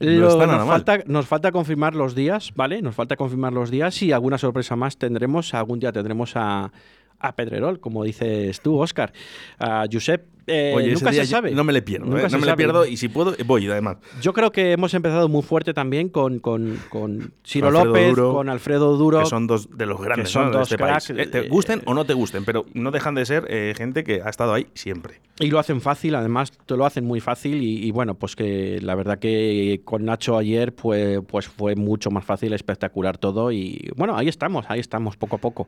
nos, 0.00 0.36
falta, 0.36 0.98
nos, 1.06 1.26
falta, 1.26 1.52
confirmar 1.52 1.94
los 1.94 2.14
días, 2.14 2.52
¿vale? 2.54 2.82
Nos 2.82 2.94
falta 2.94 3.16
confirmar 3.16 3.52
los 3.52 3.70
días 3.70 4.02
y 4.02 4.12
alguna 4.12 4.38
sorpresa 4.38 4.76
más 4.76 4.98
tendremos. 4.98 5.54
Algún 5.54 5.78
día 5.78 5.92
tendremos 5.92 6.32
a, 6.34 6.72
a 7.18 7.36
Pedrerol, 7.36 7.80
como 7.80 8.04
dices 8.04 8.60
tú, 8.60 8.78
Oscar. 8.78 9.12
A 9.58 9.86
Josep, 9.90 10.26
eh, 10.46 10.92
nunca 10.94 11.12
se 11.12 11.26
sabe. 11.26 11.52
No 11.52 11.64
me 11.64 11.72
le 11.72 11.82
pierdo, 11.82 12.16
¿eh? 12.16 12.26
no 12.30 12.38
me 12.38 12.46
le 12.46 12.56
pierdo 12.56 12.86
y 12.86 12.96
si 12.96 13.08
puedo, 13.08 13.34
voy 13.46 13.68
además. 13.68 13.98
Yo 14.20 14.32
creo 14.32 14.52
que 14.52 14.72
hemos 14.72 14.94
empezado 14.94 15.28
muy 15.28 15.42
fuerte 15.42 15.74
también 15.74 16.08
con, 16.08 16.38
con, 16.38 16.78
con 16.88 17.32
Ciro 17.44 17.70
López, 17.70 18.14
con 18.14 18.48
Alfredo 18.48 18.96
Duro. 18.96 19.20
Que 19.20 19.26
son 19.26 19.46
dos 19.46 19.68
de 19.76 19.86
los 19.86 20.00
grandes 20.00 20.30
son 20.30 20.52
dos 20.52 20.68
de 20.68 20.74
este 20.74 20.78
país. 20.78 21.10
Eh, 21.10 21.26
te 21.26 21.48
gusten 21.48 21.82
o 21.86 21.94
no 21.94 22.04
te 22.04 22.14
gusten, 22.14 22.44
pero 22.44 22.66
no 22.74 22.90
dejan 22.90 23.14
de 23.14 23.26
ser 23.26 23.46
gente 23.76 24.04
que 24.04 24.22
ha 24.22 24.28
estado 24.28 24.52
ahí 24.52 24.66
siempre. 24.74 25.20
Y 25.40 25.50
lo 25.50 25.58
hacen 25.58 25.80
fácil, 25.80 26.14
además 26.14 26.52
te 26.64 26.76
lo 26.76 26.86
hacen 26.86 27.04
muy 27.04 27.18
fácil 27.18 27.60
y, 27.60 27.90
bueno, 27.90 28.14
pues 28.14 28.36
que 28.36 28.78
la 28.80 28.94
verdad 28.94 29.18
que 29.18 29.80
con 29.84 30.04
Nacho 30.04 30.38
ayer 30.38 30.72
pues, 30.72 31.20
pues 31.26 31.48
fue 31.48 31.74
mucho 31.74 32.10
más 32.10 32.24
fácil, 32.24 32.52
espectacular 32.52 33.18
todo 33.18 33.50
y 33.50 33.90
bueno, 33.96 34.16
ahí 34.16 34.28
estamos, 34.28 34.66
ahí 34.68 34.78
estamos, 34.78 35.16
poco 35.16 35.36
a 35.36 35.38
poco. 35.40 35.66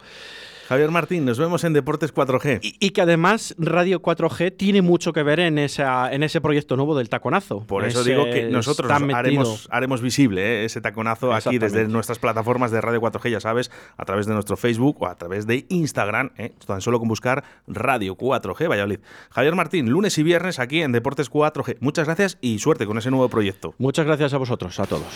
Javier 0.69 0.91
Martín, 0.91 1.25
nos 1.25 1.39
vemos 1.39 1.63
en 1.63 1.73
Deportes 1.73 2.13
4G. 2.13 2.59
Y, 2.63 2.91
que 2.91 3.01
además 3.01 3.55
Radio 3.57 4.03
4G 4.03 4.57
tiene 4.67 4.83
mucho 4.83 5.13
que 5.13 5.23
ver 5.23 5.39
en, 5.39 5.59
esa, 5.59 6.13
en 6.13 6.25
ese 6.25 6.41
proyecto 6.41 6.75
nuevo 6.75 6.99
del 6.99 7.09
taconazo. 7.09 7.61
Por 7.61 7.85
eso 7.85 8.03
digo 8.03 8.25
que 8.25 8.51
nosotros 8.51 8.91
haremos, 8.91 9.69
haremos 9.71 10.03
visible 10.03 10.43
eh, 10.43 10.65
ese 10.65 10.81
taconazo 10.81 11.33
aquí 11.33 11.61
desde 11.61 11.87
nuestras 11.87 12.19
plataformas 12.19 12.73
de 12.73 12.81
Radio 12.81 13.01
4G, 13.01 13.31
ya 13.31 13.39
sabes, 13.39 13.71
a 13.97 14.05
través 14.05 14.27
de 14.27 14.35
nuestro 14.35 14.57
Facebook 14.57 15.01
o 15.03 15.07
a 15.07 15.15
través 15.15 15.47
de 15.47 15.67
Instagram, 15.69 16.33
eh, 16.37 16.53
tan 16.67 16.81
solo 16.81 16.99
con 16.99 17.07
buscar 17.07 17.45
Radio 17.69 18.17
4G 18.17 18.69
Valladolid. 18.69 18.99
Javier 19.31 19.55
Martín, 19.55 19.89
lunes 19.89 20.19
y 20.19 20.25
viernes 20.25 20.59
aquí 20.59 20.83
en 20.83 20.91
Deportes 20.91 21.31
4G. 21.31 21.77
Muchas 21.79 22.07
gracias 22.07 22.37
y 22.41 22.59
suerte 22.59 22.87
con 22.87 22.99
ese 22.99 23.13
nuevo 23.13 23.29
proyecto. 23.29 23.77
Muchas 23.79 24.05
gracias 24.05 24.35
a 24.35 24.39
vosotros, 24.39 24.81
a 24.81 24.87
todos. 24.87 25.07